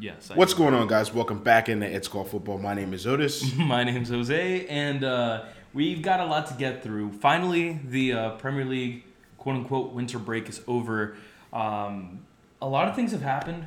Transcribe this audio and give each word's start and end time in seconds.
Yes. 0.00 0.30
I 0.30 0.34
What's 0.34 0.54
going 0.54 0.74
on, 0.74 0.86
guys? 0.86 1.12
Welcome 1.12 1.40
back 1.42 1.68
into 1.68 1.86
It's 1.86 2.06
Called 2.08 2.28
Football. 2.30 2.58
My 2.58 2.74
name 2.74 2.92
is 2.94 3.06
Otis. 3.06 3.54
My 3.56 3.82
name's 3.84 4.10
Jose, 4.10 4.66
and 4.66 5.02
uh, 5.02 5.44
we've 5.74 6.02
got 6.02 6.20
a 6.20 6.24
lot 6.26 6.46
to 6.48 6.54
get 6.54 6.82
through. 6.82 7.12
Finally, 7.12 7.80
the 7.84 8.12
uh, 8.12 8.30
Premier 8.36 8.64
League 8.64 9.04
quote 9.38 9.56
unquote 9.56 9.92
winter 9.92 10.18
break 10.18 10.48
is 10.48 10.60
over. 10.68 11.16
Um, 11.52 12.20
a 12.62 12.68
lot 12.68 12.88
of 12.88 12.94
things 12.94 13.12
have 13.12 13.22
happened. 13.22 13.66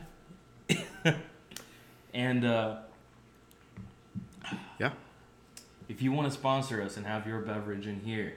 and 2.13 2.45
uh, 2.45 2.77
Yeah. 4.79 4.91
if 5.89 6.01
you 6.01 6.11
want 6.13 6.27
to 6.31 6.33
sponsor 6.37 6.81
us 6.81 6.95
and 6.95 7.05
have 7.05 7.27
your 7.27 7.39
beverage 7.41 7.87
in 7.87 8.01
here, 8.01 8.35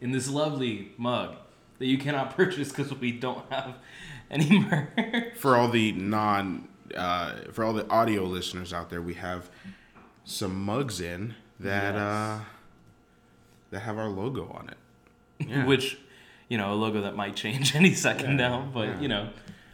in 0.00 0.10
this 0.10 0.28
lovely 0.28 0.92
mug 0.96 1.36
that 1.78 1.86
you 1.86 1.96
cannot 1.98 2.34
purchase 2.36 2.70
because 2.70 2.92
we 2.94 3.12
don't 3.12 3.50
have 3.52 3.74
any 4.48 4.58
merch. 4.60 5.36
For 5.36 5.56
all 5.56 5.68
the 5.68 5.92
non, 5.92 6.68
uh, 6.96 7.32
for 7.52 7.64
all 7.64 7.72
the 7.72 7.88
audio 7.88 8.24
listeners 8.24 8.72
out 8.72 8.90
there, 8.90 9.02
we 9.02 9.14
have 9.14 9.50
some 10.24 10.64
mugs 10.64 11.00
in 11.00 11.34
that 11.58 11.94
Yes. 11.94 12.02
uh, 12.02 12.40
that 13.70 13.80
have 13.80 13.98
our 13.98 14.08
logo 14.08 14.48
on 14.52 14.68
it. 14.68 14.76
Yeah. 15.48 15.64
which 15.66 15.98
you 16.48 16.58
know 16.58 16.72
a 16.72 16.76
logo 16.76 17.00
that 17.00 17.16
might 17.16 17.34
change 17.34 17.74
any 17.80 17.94
second 17.94 18.30
Yeah, 18.38 18.48
now 18.48 18.70
but 18.74 18.88
yeah. 18.88 19.00
you 19.00 19.08
know 19.08 19.30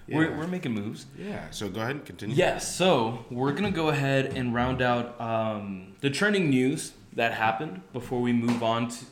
we're, 0.09 0.31
we're 0.37 0.47
making 0.47 0.75
moves 0.75 1.07
Yeah. 1.19 1.51
So 1.51 1.69
go 1.69 1.81
ahead 1.81 1.97
and 1.97 2.05
continue. 2.05 2.37
yes 2.37 2.73
so 2.77 3.25
we're 3.31 3.51
gonna 3.53 3.73
go 3.73 3.89
ahead 3.89 4.27
and 4.37 4.55
round 4.55 4.81
out 4.81 5.21
um, 5.21 5.95
the 6.03 6.11
trending 6.11 6.51
news 6.51 6.93
that 7.15 7.33
happened 7.35 7.81
before 7.93 8.21
we 8.21 8.33
move 8.33 8.63
on 8.63 8.89
to 8.89 9.05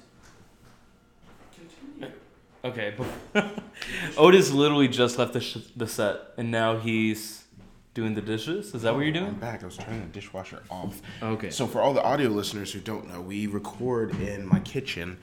okay 2.64 2.94
otis 4.16 4.50
literally 4.50 4.88
just 4.88 5.18
left 5.18 5.32
the, 5.32 5.40
sh- 5.40 5.58
the 5.76 5.86
set 5.86 6.18
and 6.38 6.50
now 6.50 6.78
he's 6.78 7.44
doing 7.92 8.14
the 8.14 8.20
dishes 8.22 8.74
is 8.74 8.82
that 8.82 8.94
what 8.94 9.00
you're 9.04 9.12
doing? 9.12 9.26
I'm 9.26 9.34
back. 9.34 9.62
I 9.62 9.66
was 9.66 9.76
turning 9.76 10.00
the 10.00 10.06
dishwasher 10.08 10.62
off. 10.70 11.00
okay 11.22 11.50
So 11.50 11.66
for 11.66 11.80
all 11.80 11.94
the 11.94 12.02
audio 12.02 12.28
listeners 12.28 12.72
who 12.72 12.80
don't 12.80 13.08
know, 13.08 13.20
we 13.20 13.46
record 13.46 14.20
in 14.20 14.46
my 14.48 14.58
kitchen, 14.60 15.18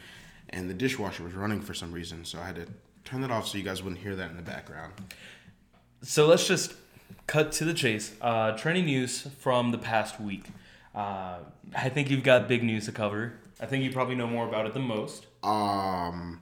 and 0.52 0.70
the 0.70 0.73
dishwasher 0.73 1.23
was 1.23 1.33
running 1.33 1.61
for 1.61 1.73
some 1.73 1.92
reason, 1.92 2.23
so 2.23 2.39
I 2.39 2.45
had 2.45 2.56
to 2.56 2.67
turn 3.03 3.22
that 3.22 3.31
off 3.31 3.48
so 3.48 3.58
you 3.58 3.64
guys 3.66 3.83
wouldn't 3.83 4.02
hear 4.02 4.16
that 4.16 4.30
in 4.30 4.38
the 4.38 4.42
background. 4.42 4.94
So 6.02 6.28
let's 6.28 6.48
just 6.48 6.73
cut 7.28 7.52
to 7.53 7.66
the 7.66 7.73
chase. 7.73 8.14
Uh, 8.22 8.52
trending 8.58 8.86
news 8.86 9.28
from 9.39 9.72
the 9.72 9.78
past 9.78 10.20
week. 10.22 10.45
Uh, 10.95 11.39
I 11.76 11.89
think 11.89 12.09
you've 12.09 12.23
got 12.23 12.48
big 12.48 12.64
news 12.64 12.86
to 12.86 12.92
cover. 12.92 13.33
I 13.59 13.66
think 13.66 13.83
you 13.83 13.92
probably 13.92 14.16
know 14.16 14.28
more 14.28 14.48
about 14.48 14.66
it 14.66 14.73
than 14.73 14.83
most. 14.83 15.26
Um, 15.44 16.42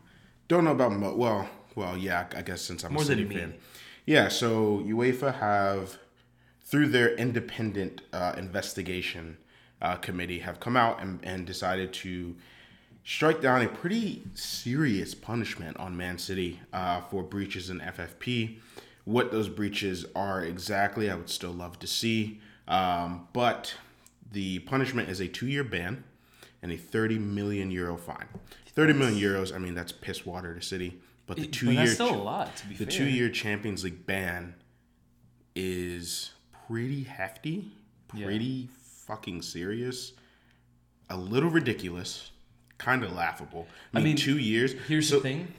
don't 0.50 0.66
know 0.66 0.72
about 0.72 0.92
mo- 0.92 1.16
well, 1.16 1.48
well, 1.76 1.98
yeah. 1.98 2.28
I 2.36 2.42
guess 2.42 2.62
since 2.62 2.84
I'm 2.84 2.92
More 2.92 3.04
a 3.04 3.06
City 3.06 3.24
fan, 3.24 3.54
yeah. 4.06 4.28
So 4.28 4.84
UEFA 4.86 5.40
have, 5.40 5.98
through 6.62 6.90
their 6.90 7.16
independent 7.16 8.02
uh, 8.12 8.34
investigation 8.38 9.38
uh, 9.82 9.96
committee, 9.96 10.40
have 10.40 10.60
come 10.60 10.76
out 10.76 11.02
and, 11.02 11.20
and 11.24 11.46
decided 11.46 11.94
to 11.94 12.36
strike 13.06 13.42
down 13.42 13.62
a 13.62 13.68
pretty 13.70 14.24
serious 14.34 15.16
punishment 15.16 15.78
on 15.78 15.96
Man 15.96 16.18
City 16.18 16.60
uh, 16.74 17.02
for 17.02 17.24
breaches 17.24 17.70
in 17.70 17.80
FFP. 17.80 18.58
What 19.06 19.32
those 19.32 19.50
breaches 19.50 20.06
are 20.16 20.44
exactly, 20.44 21.10
I 21.10 21.16
would 21.16 21.30
still 21.30 21.52
love 21.54 21.80
to 21.80 21.88
see. 21.88 22.42
Um, 22.68 23.28
but 23.34 23.76
the 24.32 24.60
punishment 24.60 25.10
is 25.10 25.20
a 25.20 25.28
two-year 25.28 25.64
ban 25.64 26.04
and 26.62 26.72
a 26.72 26.78
30 26.78 27.18
million 27.20 27.72
euro 27.72 27.98
fine. 27.98 28.28
30 28.80 28.94
million 28.94 29.20
euros, 29.20 29.54
I 29.54 29.58
mean, 29.58 29.76
that's 29.76 29.92
piss 29.92 30.26
water 30.26 30.56
to 30.56 30.62
City. 30.62 31.02
But 31.28 31.36
the 31.36 31.48
two-year 31.48 31.86
still 31.88 32.16
a 32.16 32.16
lot, 32.16 32.56
to 32.56 32.66
be 32.68 32.76
the 32.76 32.86
fair. 32.86 32.92
two-year 32.98 33.30
Champions 33.30 33.84
League 33.84 34.06
ban 34.06 34.56
is 35.54 36.32
pretty 36.68 37.04
hefty, 37.04 37.72
Yeah. 38.14 38.26
pretty 38.28 38.70
fucking 39.06 39.42
serious, 39.42 40.14
a 41.10 41.18
little 41.18 41.50
ridiculous, 41.50 42.32
kind 42.78 43.04
of 43.04 43.12
laughable. 43.12 43.68
I 43.94 43.98
I 43.98 44.00
mean, 44.00 44.06
mean, 44.12 44.16
two 44.16 44.38
years. 44.40 44.72
Here's 44.88 45.10
so, 45.10 45.16
the 45.18 45.22
thing. 45.24 45.54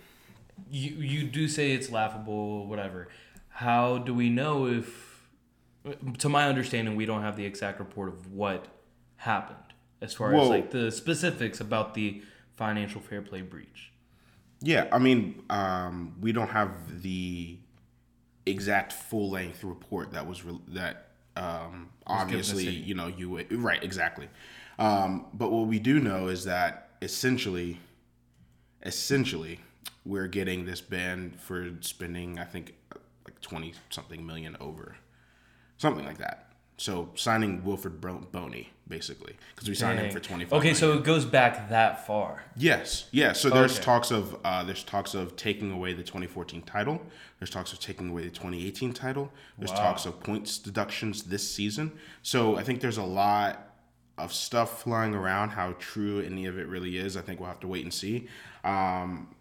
You 0.71 0.91
you 0.93 1.25
do 1.25 1.47
say 1.47 1.73
it's 1.73 1.91
laughable, 1.91 2.67
whatever. 2.67 3.09
How 3.49 3.99
do 3.99 4.15
we 4.15 4.31
know 4.31 4.67
if? 4.67 5.29
To 6.19 6.29
my 6.31 6.47
understanding, 6.49 6.97
we 6.97 7.05
don't 7.07 7.23
have 7.23 7.37
the 7.37 7.45
exact 7.45 7.81
report 7.81 8.09
of 8.09 8.33
what 8.33 8.67
happened 9.17 9.57
as 10.01 10.15
far 10.15 10.35
as 10.35 10.49
like 10.49 10.71
the 10.71 10.91
specifics 10.91 11.61
about 11.61 11.93
the 11.95 12.23
financial 12.61 13.01
fair 13.01 13.23
play 13.23 13.41
breach. 13.41 13.91
Yeah, 14.61 14.87
I 14.93 14.99
mean, 14.99 15.43
um, 15.49 16.15
we 16.21 16.31
don't 16.33 16.51
have 16.51 17.03
the 17.03 17.57
exact 18.45 18.93
full-length 18.93 19.65
report 19.65 20.13
that 20.13 20.27
was 20.27 20.45
re- 20.45 20.61
that 20.69 21.09
um, 21.37 21.89
obviously 22.07 22.69
you 22.69 22.95
know 22.95 23.07
you 23.07 23.31
would- 23.31 23.51
right 23.51 23.83
exactly. 23.83 24.29
Um, 24.79 25.27
but 25.33 25.51
what 25.51 25.69
we 25.69 25.79
do 25.79 26.01
know 26.01 26.29
is 26.29 26.45
that 26.45 26.91
essentially, 27.01 27.81
essentially, 28.83 29.61
we're 30.05 30.29
getting 30.29 30.67
this 30.67 30.83
ban 30.83 31.33
for 31.39 31.71
spending 31.81 32.39
I 32.39 32.45
think 32.45 32.75
like 33.25 33.41
twenty 33.41 33.73
something 33.89 34.27
million 34.27 34.55
over, 34.61 34.97
something 35.79 36.05
like 36.05 36.19
that. 36.19 36.50
So 36.81 37.11
signing 37.15 37.61
Wilfried 37.61 38.01
Bony 38.33 38.71
basically 38.89 39.37
because 39.55 39.69
we 39.69 39.75
signed 39.75 39.99
him 39.99 40.07
Dang. 40.07 40.15
for 40.15 40.21
twenty 40.21 40.47
five. 40.47 40.61
Okay, 40.61 40.73
so 40.73 40.95
it 40.95 41.05
goes 41.05 41.27
back 41.27 41.69
that 41.69 42.07
far. 42.07 42.43
Yes, 42.57 43.07
yes. 43.13 43.39
So 43.39 43.51
there's 43.51 43.75
Okay. 43.75 43.85
talks 43.85 44.11
of 44.11 44.35
uh, 44.47 44.65
there's 44.65 44.83
talks 44.83 45.13
of 45.13 45.37
taking 45.37 45.71
away 45.73 45.93
the 45.93 46.03
2014 46.03 46.63
title. 46.63 47.03
There's 47.39 47.51
talks 47.51 47.75
of 47.75 47.81
taking 47.81 48.09
away 48.09 48.25
the 48.25 48.31
2018 48.31 48.95
title. 48.95 49.31
There's 49.59 49.71
Wow. 49.73 49.77
talks 49.77 50.07
of 50.07 50.21
points 50.21 50.57
deductions 50.57 51.25
this 51.25 51.47
season. 51.47 51.93
So 52.23 52.57
I 52.57 52.63
think 52.63 52.81
there's 52.81 52.97
a 52.97 53.03
lot 53.03 53.75
of 54.17 54.33
stuff 54.33 54.83
flying 54.83 55.15
around. 55.15 55.51
How 55.51 55.73
true 55.79 56.21
any 56.21 56.47
of 56.47 56.59
it 56.59 56.67
really 56.67 56.97
is, 56.97 57.15
I 57.15 57.21
think 57.21 57.41
we'll 57.41 57.51
have 57.51 57.61
to 57.61 57.69
wait 57.69 57.85
and 57.85 57.93
see. 57.93 58.27
Um, 58.65 59.35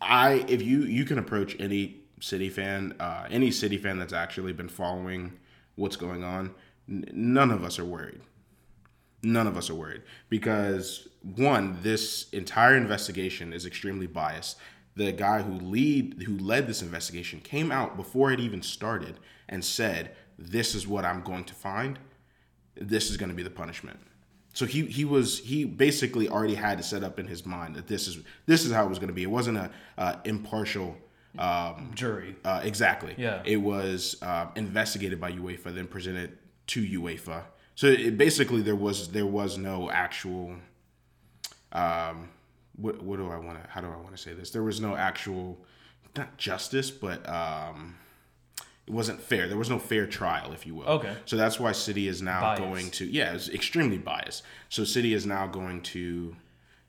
I 0.00 0.44
if 0.46 0.62
you 0.62 0.82
you 0.84 1.04
can 1.04 1.18
approach 1.18 1.56
any 1.58 2.02
city 2.20 2.48
fan, 2.48 2.94
uh, 3.00 3.26
any 3.28 3.50
city 3.50 3.78
fan 3.78 3.98
that's 3.98 4.12
actually 4.12 4.52
been 4.52 4.68
following 4.68 5.32
what's 5.74 5.96
going 5.96 6.22
on. 6.22 6.54
N- 6.88 7.04
none 7.12 7.50
of 7.50 7.64
us 7.64 7.78
are 7.78 7.84
worried 7.84 8.20
none 9.22 9.46
of 9.46 9.56
us 9.56 9.68
are 9.68 9.74
worried 9.74 10.02
because 10.28 11.08
one 11.22 11.78
this 11.82 12.28
entire 12.30 12.76
investigation 12.76 13.52
is 13.52 13.66
extremely 13.66 14.06
biased 14.06 14.56
the 14.94 15.12
guy 15.12 15.42
who 15.42 15.54
lead 15.54 16.22
who 16.22 16.38
led 16.38 16.66
this 16.66 16.82
investigation 16.82 17.40
came 17.40 17.72
out 17.72 17.96
before 17.96 18.30
it 18.32 18.40
even 18.40 18.62
started 18.62 19.18
and 19.48 19.64
said 19.64 20.14
this 20.38 20.74
is 20.74 20.86
what 20.86 21.04
i'm 21.04 21.22
going 21.22 21.44
to 21.44 21.54
find 21.54 21.98
this 22.76 23.10
is 23.10 23.16
going 23.16 23.28
to 23.28 23.34
be 23.34 23.42
the 23.42 23.50
punishment 23.50 23.98
so 24.54 24.66
he 24.66 24.86
he 24.86 25.04
was 25.04 25.40
he 25.40 25.64
basically 25.64 26.28
already 26.28 26.54
had 26.54 26.78
it 26.78 26.84
set 26.84 27.02
up 27.02 27.18
in 27.18 27.26
his 27.26 27.44
mind 27.44 27.74
that 27.74 27.88
this 27.88 28.06
is 28.06 28.18
this 28.46 28.64
is 28.64 28.72
how 28.72 28.84
it 28.84 28.88
was 28.88 28.98
going 28.98 29.08
to 29.08 29.14
be 29.14 29.24
it 29.24 29.30
wasn't 29.30 29.56
a 29.56 29.70
uh, 29.98 30.16
impartial 30.24 30.96
um, 31.38 31.92
Jury. 31.94 32.34
uh, 32.44 32.60
exactly. 32.64 33.14
Yeah. 33.16 33.42
It 33.44 33.58
was 33.58 34.16
uh, 34.22 34.46
investigated 34.56 35.20
by 35.20 35.32
UEFA, 35.32 35.74
then 35.74 35.86
presented 35.86 36.36
to 36.68 37.00
UEFA. 37.00 37.42
So 37.74 37.86
it 37.88 38.16
basically 38.16 38.62
there 38.62 38.76
was 38.76 39.08
there 39.08 39.26
was 39.26 39.58
no 39.58 39.90
actual. 39.90 40.56
Um, 41.72 42.30
what 42.76 43.02
what 43.02 43.18
do 43.18 43.28
I 43.30 43.38
want 43.38 43.62
to? 43.62 43.70
How 43.70 43.80
do 43.80 43.88
I 43.88 43.96
want 43.96 44.10
to 44.10 44.16
say 44.16 44.32
this? 44.32 44.50
There 44.50 44.62
was 44.62 44.80
no 44.80 44.96
actual, 44.96 45.58
not 46.16 46.36
justice, 46.38 46.90
but 46.90 47.28
um, 47.28 47.96
it 48.86 48.92
wasn't 48.92 49.20
fair. 49.20 49.48
There 49.48 49.58
was 49.58 49.68
no 49.68 49.78
fair 49.78 50.06
trial, 50.06 50.52
if 50.52 50.66
you 50.66 50.74
will. 50.74 50.86
Okay. 50.86 51.14
So 51.26 51.36
that's 51.36 51.60
why 51.60 51.72
City 51.72 52.08
is 52.08 52.22
now 52.22 52.40
Biased. 52.40 52.62
going 52.62 52.90
to 52.92 53.06
yeah, 53.06 53.32
it's 53.32 53.48
extremely 53.48 53.98
biased. 53.98 54.42
So 54.68 54.84
City 54.84 55.12
is 55.12 55.26
now 55.26 55.46
going 55.46 55.82
to 55.82 56.36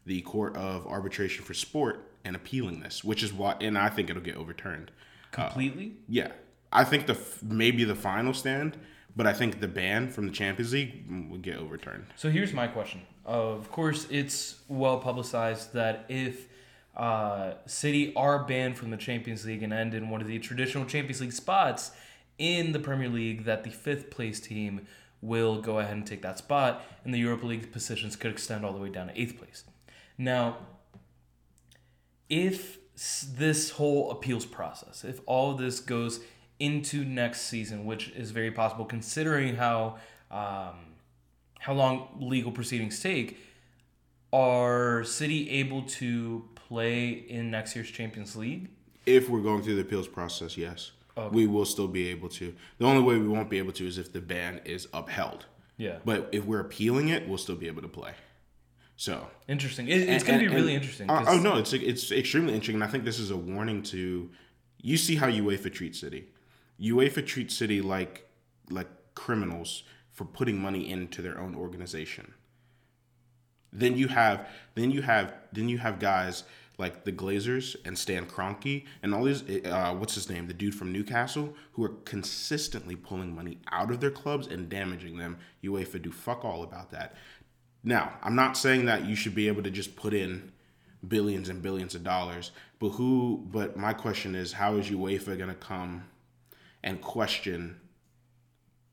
the 0.05 0.21
Court 0.21 0.55
of 0.55 0.87
Arbitration 0.87 1.43
for 1.43 1.53
Sport 1.53 2.09
and 2.23 2.35
appealing 2.35 2.79
this, 2.79 3.03
which 3.03 3.21
is 3.21 3.33
what, 3.33 3.61
and 3.61 3.77
I 3.77 3.89
think 3.89 4.09
it'll 4.09 4.21
get 4.21 4.35
overturned. 4.35 4.91
Completely? 5.31 5.93
Yeah, 6.07 6.31
I 6.71 6.83
think 6.83 7.05
the 7.05 7.17
maybe 7.43 7.83
the 7.83 7.95
final 7.95 8.33
stand, 8.33 8.77
but 9.15 9.27
I 9.27 9.33
think 9.33 9.59
the 9.59 9.67
ban 9.67 10.09
from 10.09 10.27
the 10.27 10.31
Champions 10.31 10.73
League 10.73 11.05
would 11.29 11.41
get 11.41 11.57
overturned. 11.57 12.05
So 12.15 12.29
here's 12.29 12.53
my 12.53 12.67
question. 12.67 13.01
Of 13.25 13.69
course, 13.71 14.07
it's 14.09 14.61
well 14.67 14.99
publicized 14.99 15.73
that 15.73 16.05
if 16.09 16.47
uh, 16.95 17.53
City 17.65 18.13
are 18.15 18.43
banned 18.43 18.77
from 18.77 18.91
the 18.91 18.97
Champions 18.97 19.45
League 19.45 19.63
and 19.63 19.71
end 19.71 19.93
in 19.93 20.09
one 20.09 20.21
of 20.21 20.27
the 20.27 20.39
traditional 20.39 20.85
Champions 20.85 21.21
League 21.21 21.33
spots 21.33 21.91
in 22.37 22.71
the 22.71 22.79
Premier 22.79 23.09
League, 23.09 23.45
that 23.45 23.63
the 23.63 23.69
fifth 23.69 24.09
place 24.09 24.39
team 24.39 24.87
will 25.21 25.61
go 25.61 25.79
ahead 25.79 25.93
and 25.93 26.07
take 26.07 26.21
that 26.21 26.37
spot, 26.37 26.81
and 27.03 27.13
the 27.13 27.19
Europa 27.19 27.45
League 27.45 27.71
positions 27.71 28.15
could 28.15 28.31
extend 28.31 28.65
all 28.65 28.73
the 28.73 28.79
way 28.79 28.89
down 28.89 29.07
to 29.07 29.21
eighth 29.21 29.37
place. 29.37 29.65
Now, 30.17 30.57
if 32.29 32.77
this 33.37 33.71
whole 33.71 34.11
appeals 34.11 34.45
process, 34.45 35.03
if 35.03 35.19
all 35.25 35.53
this 35.53 35.79
goes 35.79 36.21
into 36.59 37.05
next 37.05 37.41
season, 37.41 37.85
which 37.85 38.09
is 38.09 38.31
very 38.31 38.51
possible 38.51 38.85
considering 38.85 39.55
how 39.55 39.97
um, 40.29 40.75
how 41.59 41.73
long 41.73 42.07
legal 42.19 42.51
proceedings 42.51 42.99
take, 43.01 43.37
are 44.31 45.03
City 45.03 45.49
able 45.49 45.83
to 45.83 46.45
play 46.55 47.09
in 47.09 47.51
next 47.51 47.75
year's 47.75 47.89
Champions 47.89 48.35
League? 48.35 48.69
If 49.05 49.29
we're 49.29 49.41
going 49.41 49.63
through 49.63 49.75
the 49.75 49.81
appeals 49.81 50.07
process, 50.07 50.57
yes. 50.57 50.91
we 51.31 51.47
will 51.47 51.65
still 51.65 51.87
be 51.87 52.09
able 52.09 52.29
to. 52.29 52.53
The 52.77 52.85
only 52.85 53.01
way 53.01 53.17
we 53.17 53.27
won't 53.27 53.49
be 53.49 53.57
able 53.57 53.73
to 53.73 53.87
is 53.87 53.97
if 53.97 54.13
the 54.13 54.21
ban 54.21 54.61
is 54.65 54.87
upheld. 54.93 55.45
Yeah. 55.77 55.97
But 56.05 56.29
if 56.31 56.45
we're 56.45 56.59
appealing 56.59 57.07
it, 57.07 57.27
we'll 57.27 57.37
still 57.37 57.55
be 57.55 57.67
able 57.67 57.81
to 57.81 57.87
play. 57.87 58.11
So 58.97 59.27
Interesting. 59.47 59.87
It, 59.87 60.09
it's 60.09 60.25
going 60.25 60.39
to 60.39 60.49
be 60.49 60.53
really 60.53 60.75
and- 60.75 60.83
interesting. 60.83 61.09
Uh, 61.09 61.23
oh 61.27 61.39
no, 61.39 61.57
it's 61.57 61.71
it's 61.73 62.11
extremely 62.11 62.53
interesting. 62.53 62.75
And 62.75 62.83
I 62.83 62.87
think 62.87 63.05
this 63.05 63.17
is 63.17 63.31
a 63.31 63.37
warning 63.37 63.81
to. 63.83 64.29
You 64.81 64.97
see 64.97 65.15
how 65.15 65.27
UEFA 65.27 65.73
treats 65.73 65.99
City. 65.99 66.27
UEFA 66.81 67.25
treats 67.25 67.55
City 67.55 67.81
like 67.81 68.29
like 68.69 68.87
criminals 69.15 69.83
for 70.11 70.25
putting 70.25 70.61
money 70.61 70.89
into 70.89 71.21
their 71.21 71.39
own 71.39 71.55
organization. 71.55 72.33
Then 73.71 73.97
you 73.97 74.07
have 74.07 74.47
then 74.75 74.91
you 74.91 75.01
have 75.01 75.33
then 75.51 75.69
you 75.69 75.77
have 75.77 75.99
guys 75.99 76.43
like 76.77 77.03
the 77.03 77.11
Glazers 77.11 77.75
and 77.83 77.97
Stan 77.97 78.25
Kroenke 78.25 78.85
and 79.03 79.13
all 79.13 79.25
these 79.25 79.43
uh, 79.65 79.93
what's 79.97 80.15
his 80.15 80.29
name 80.29 80.47
the 80.47 80.53
dude 80.53 80.73
from 80.73 80.91
Newcastle 80.91 81.53
who 81.73 81.83
are 81.83 81.95
consistently 82.05 82.95
pulling 82.95 83.35
money 83.35 83.59
out 83.71 83.91
of 83.91 83.99
their 83.99 84.11
clubs 84.11 84.47
and 84.47 84.69
damaging 84.69 85.17
them. 85.17 85.37
UEFA 85.63 86.01
do 86.01 86.11
fuck 86.11 86.45
all 86.45 86.63
about 86.63 86.91
that. 86.91 87.15
Now, 87.83 88.13
I'm 88.21 88.35
not 88.35 88.57
saying 88.57 88.85
that 88.85 89.05
you 89.05 89.15
should 89.15 89.35
be 89.35 89.47
able 89.47 89.63
to 89.63 89.71
just 89.71 89.95
put 89.95 90.13
in 90.13 90.51
billions 91.07 91.47
and 91.47 91.61
billions 91.61 91.95
of 91.95 92.03
dollars, 92.03 92.51
but 92.79 92.89
who? 92.89 93.45
But 93.51 93.77
my 93.77 93.93
question 93.93 94.35
is, 94.35 94.53
how 94.53 94.75
is 94.75 94.89
UEFA 94.89 95.37
to 95.37 95.53
come 95.53 96.03
and 96.83 97.01
question 97.01 97.79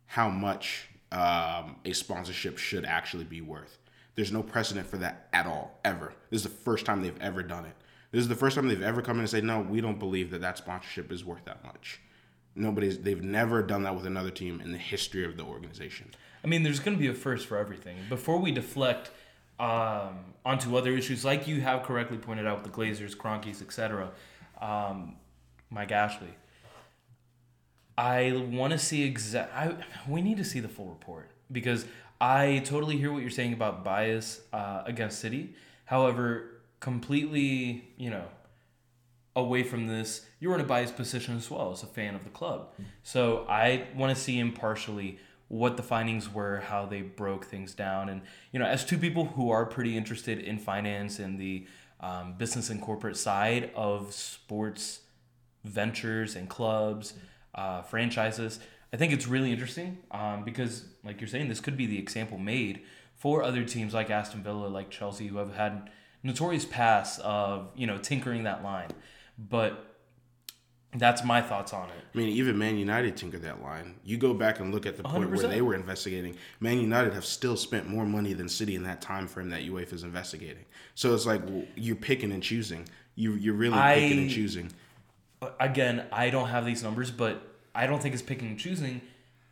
how 0.06 0.29
much 0.29 0.88
um, 1.12 1.77
a 1.85 1.93
sponsorship 1.93 2.59
should 2.59 2.85
actually 2.85 3.25
be 3.25 3.41
worth? 3.41 3.79
There's 4.15 4.33
no 4.33 4.43
precedent 4.43 4.87
for 4.87 4.97
that 4.99 5.29
at 5.33 5.47
all, 5.47 5.79
ever. 5.85 6.15
This 6.31 6.38
is 6.38 6.44
the 6.44 6.49
first 6.49 6.87
time 6.87 7.03
they've 7.03 7.21
ever 7.21 7.43
done 7.43 7.67
it. 7.67 7.75
This 8.12 8.23
is 8.23 8.29
the 8.29 8.35
first 8.35 8.56
time 8.56 8.67
they've 8.67 8.83
ever 8.83 9.03
come 9.03 9.17
in 9.17 9.21
and 9.21 9.31
say, 9.31 9.43
no, 9.43 9.61
we 9.61 9.81
don't 9.81 9.99
believe 9.99 10.31
that 10.31 10.41
that 10.41 10.56
sponsorship 10.56 11.12
is 11.12 11.25
worth 11.25 11.44
that 11.44 11.62
much. 11.65 12.00
Nobody's. 12.55 12.99
They've 12.99 13.23
never 13.23 13.62
done 13.62 13.83
that 13.83 13.94
with 13.94 14.06
another 14.06 14.31
team 14.31 14.62
in 14.62 14.73
the 14.73 14.79
history 14.79 15.27
of 15.27 15.37
the 15.37 15.43
organization. 15.43 16.11
I 16.43 16.47
mean, 16.47 16.62
there's 16.62 16.81
going 16.81 16.97
to 16.97 17.00
be 17.00 17.09
a 17.09 17.15
first 17.15 17.47
for 17.47 17.59
everything. 17.59 17.97
Before 18.09 18.38
we 18.38 18.50
deflect 18.50 19.11
um, 19.59 20.21
onto 20.44 20.75
other 20.77 20.93
issues, 20.93 21.23
like 21.23 21.47
you 21.47 21.61
have 21.61 21.83
correctly 21.83 22.17
pointed 22.17 22.47
out 22.47 22.62
with 22.62 22.73
the 22.73 22.79
Glazers, 22.79 23.15
Kroenkes, 23.15 23.61
etc., 23.61 24.11
um, 24.61 25.17
Mike 25.69 25.93
Ashley, 25.93 26.35
I 27.98 28.32
want 28.50 28.72
to 28.72 28.78
see 28.78 29.04
exact. 29.04 29.54
I 29.54 29.76
we 30.08 30.20
need 30.22 30.37
to 30.37 30.44
see 30.44 30.60
the 30.60 30.69
full 30.69 30.87
report 30.87 31.31
because 31.50 31.87
I 32.20 32.62
totally 32.64 32.96
hear 32.98 33.12
what 33.12 33.22
you're 33.22 33.31
saying 33.31 33.52
about 33.52 33.84
bias 33.84 34.40
uh, 34.52 34.82
against 34.84 35.19
City. 35.19 35.54
However, 35.87 36.50
completely, 36.81 37.88
you 37.96 38.10
know, 38.10 38.25
away 39.34 39.62
from 39.62 39.87
this, 39.87 40.26
you're 40.40 40.54
in 40.54 40.60
a 40.60 40.64
biased 40.64 40.96
position 40.96 41.37
as 41.37 41.50
well 41.50 41.72
as 41.72 41.82
a 41.82 41.87
fan 41.87 42.14
of 42.14 42.25
the 42.25 42.31
club. 42.31 42.72
So 43.02 43.46
I 43.48 43.87
want 43.94 44.16
to 44.16 44.20
see 44.20 44.38
impartially 44.38 45.19
what 45.49 45.76
the 45.76 45.82
findings 45.82 46.32
were, 46.32 46.60
how 46.60 46.87
they 46.87 47.02
broke 47.02 47.44
things 47.44 47.75
down, 47.75 48.08
and 48.08 48.22
you 48.50 48.58
know, 48.58 48.66
as 48.66 48.84
two 48.84 48.99
people 48.99 49.26
who 49.26 49.50
are 49.50 49.64
pretty 49.64 49.96
interested 49.96 50.40
in 50.40 50.58
finance 50.58 51.19
and 51.19 51.38
the 51.38 51.66
um, 52.00 52.34
business 52.37 52.69
and 52.69 52.82
corporate 52.82 53.16
side 53.16 53.70
of 53.75 54.12
sports 54.12 55.00
ventures 55.64 56.34
and 56.34 56.49
clubs, 56.49 57.14
uh, 57.56 57.82
franchises. 57.82 58.61
I 58.93 58.97
think 58.97 59.12
it's 59.12 59.26
really 59.26 59.50
interesting 59.50 59.99
um, 60.11 60.44
because, 60.44 60.85
like 61.05 61.20
you're 61.20 61.29
saying, 61.29 61.49
this 61.49 61.61
could 61.61 61.76
be 61.76 61.87
the 61.87 61.99
example 61.99 62.38
made 62.38 62.82
for 63.14 63.43
other 63.43 63.64
teams 63.64 63.94
like 63.94 64.11
Aston 64.11 64.43
Villa, 64.43 64.69
like 64.69 64.91
Chelsea, 64.91 65.26
who 65.26 65.38
have 65.38 65.55
had 65.55 65.91
notorious 66.23 66.64
past 66.64 67.20
of 67.20 67.69
you 67.76 67.87
know 67.87 67.99
tinkering 67.99 68.44
that 68.44 68.62
line. 68.62 68.91
But 69.38 69.97
that's 70.94 71.25
my 71.25 71.43
thoughts 71.43 71.73
on 71.73 71.88
it. 71.91 72.05
I 72.14 72.19
mean, 72.19 72.29
even 72.31 72.56
Man 72.56 72.76
United 72.79 73.17
tinkered 73.17 73.43
that 73.43 73.62
line. 73.62 73.97
You 74.05 74.17
go 74.17 74.32
back 74.32 74.61
and 74.61 74.73
look 74.73 74.87
at 74.87 74.97
the 74.97 75.02
point 75.02 75.31
where 75.31 75.38
100%. 75.38 75.50
they 75.50 75.61
were 75.61 75.75
investigating. 75.75 76.37
Man 76.61 76.81
United 76.81 77.12
have 77.12 77.25
still 77.25 77.56
spent 77.56 77.88
more 77.88 78.06
money 78.06 78.32
than 78.32 78.49
City 78.49 78.75
in 78.75 78.82
that 78.85 79.00
time 79.00 79.26
frame 79.26 79.50
that 79.50 79.62
UEFA 79.62 79.94
is 79.94 80.02
investigating. 80.05 80.64
So 80.94 81.14
it's 81.14 81.26
like 81.26 81.44
well, 81.47 81.64
you're 81.75 81.97
picking 81.97 82.32
and 82.32 82.43
choosing. 82.43 82.88
You 83.14 83.32
you're 83.35 83.55
really 83.55 83.79
I- 83.79 83.94
picking 83.97 84.19
and 84.20 84.31
choosing. 84.31 84.73
Again, 85.61 86.06
I 86.12 86.31
don't 86.31 86.49
have 86.49 86.65
these 86.65 86.83
numbers, 86.83 87.11
but 87.11 87.43
I 87.75 87.87
don't 87.87 88.00
think 88.03 88.15
it's 88.15 88.23
picking 88.23 88.49
and 88.49 88.59
choosing, 88.59 89.03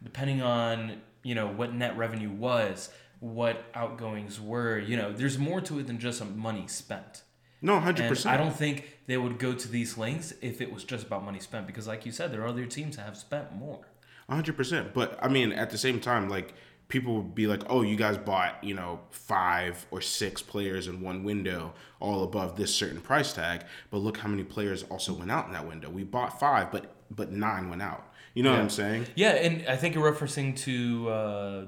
depending 0.02 0.40
on 0.42 1.02
you 1.22 1.34
know 1.34 1.46
what 1.46 1.74
net 1.74 1.96
revenue 1.96 2.30
was, 2.30 2.90
what 3.20 3.64
outgoings 3.74 4.40
were. 4.40 4.78
You 4.78 4.96
know, 4.96 5.12
there's 5.12 5.38
more 5.38 5.60
to 5.62 5.78
it 5.78 5.86
than 5.86 5.98
just 5.98 6.18
some 6.18 6.38
money 6.38 6.64
spent. 6.68 7.22
No, 7.60 7.80
hundred 7.80 8.02
And 8.06 8.08
percent. 8.10 8.34
I 8.34 8.36
don't 8.42 8.54
think 8.54 8.98
they 9.06 9.16
would 9.16 9.38
go 9.38 9.52
to 9.54 9.68
these 9.68 9.96
lengths 9.98 10.34
if 10.42 10.60
it 10.60 10.72
was 10.72 10.84
just 10.84 11.06
about 11.06 11.24
money 11.24 11.40
spent, 11.40 11.66
because 11.66 11.86
like 11.86 12.04
you 12.06 12.12
said, 12.12 12.32
there 12.32 12.42
are 12.42 12.48
other 12.48 12.66
teams 12.66 12.96
that 12.96 13.02
have 13.04 13.16
spent 13.16 13.54
more. 13.54 13.86
hundred 14.28 14.56
percent. 14.56 14.94
But 14.94 15.18
I 15.22 15.28
mean, 15.28 15.52
at 15.52 15.70
the 15.70 15.78
same 15.78 16.00
time, 16.00 16.28
like 16.28 16.54
people 16.88 17.16
would 17.16 17.34
be 17.34 17.46
like, 17.46 17.62
"Oh, 17.68 17.82
you 17.82 17.96
guys 17.96 18.16
bought 18.18 18.62
you 18.62 18.74
know 18.74 19.00
five 19.10 19.86
or 19.90 20.00
six 20.00 20.42
players 20.42 20.86
in 20.86 21.00
one 21.00 21.24
window, 21.24 21.74
all 22.00 22.24
above 22.24 22.56
this 22.56 22.74
certain 22.74 23.00
price 23.00 23.32
tag." 23.32 23.64
But 23.90 23.98
look 23.98 24.18
how 24.18 24.28
many 24.28 24.44
players 24.44 24.84
also 24.84 25.12
went 25.12 25.30
out 25.30 25.46
in 25.46 25.52
that 25.52 25.66
window. 25.66 25.90
We 25.90 26.04
bought 26.04 26.38
five, 26.38 26.70
but 26.70 26.94
but 27.10 27.32
nine 27.32 27.70
went 27.70 27.82
out. 27.82 28.10
You 28.34 28.42
know 28.42 28.50
what 28.50 28.60
I'm 28.60 28.70
saying? 28.70 29.06
Yeah, 29.14 29.30
and 29.30 29.64
I 29.68 29.76
think 29.76 29.94
you're 29.94 30.10
referencing 30.10 30.56
to 30.58 31.08
uh, 31.08 31.64